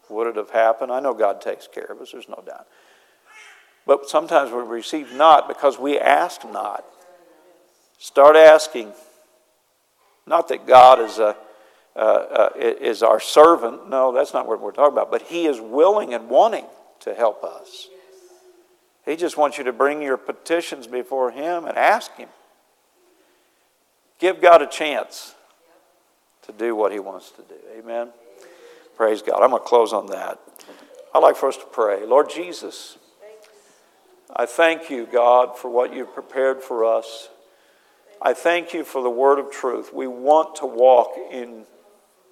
[0.08, 0.92] would it have happened?
[0.92, 2.66] I know God takes care of us, there's no doubt.
[3.86, 6.84] But sometimes we receive not because we ask not.
[7.98, 8.92] Start asking.
[10.26, 11.36] Not that God is, a,
[11.97, 13.88] uh, is our servant.
[13.88, 15.11] No, that's not what we're talking about.
[15.11, 16.66] But He is willing and wanting
[17.01, 17.88] to help us.
[19.05, 22.28] He just wants you to bring your petitions before Him and ask Him.
[24.18, 25.34] Give God a chance
[26.43, 27.55] to do what He wants to do.
[27.78, 28.11] Amen.
[28.97, 29.43] Praise God.
[29.43, 30.38] I'm going to close on that.
[31.14, 32.07] I'd like for us to pray.
[32.07, 32.99] Lord Jesus,
[34.34, 37.30] I thank you, God, for what you've prepared for us.
[38.22, 39.93] I thank you for the word of truth.
[39.93, 41.64] We want to walk in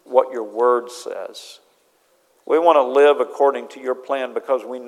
[0.09, 1.61] what your word says.
[2.47, 4.77] We want to live according to your plan because we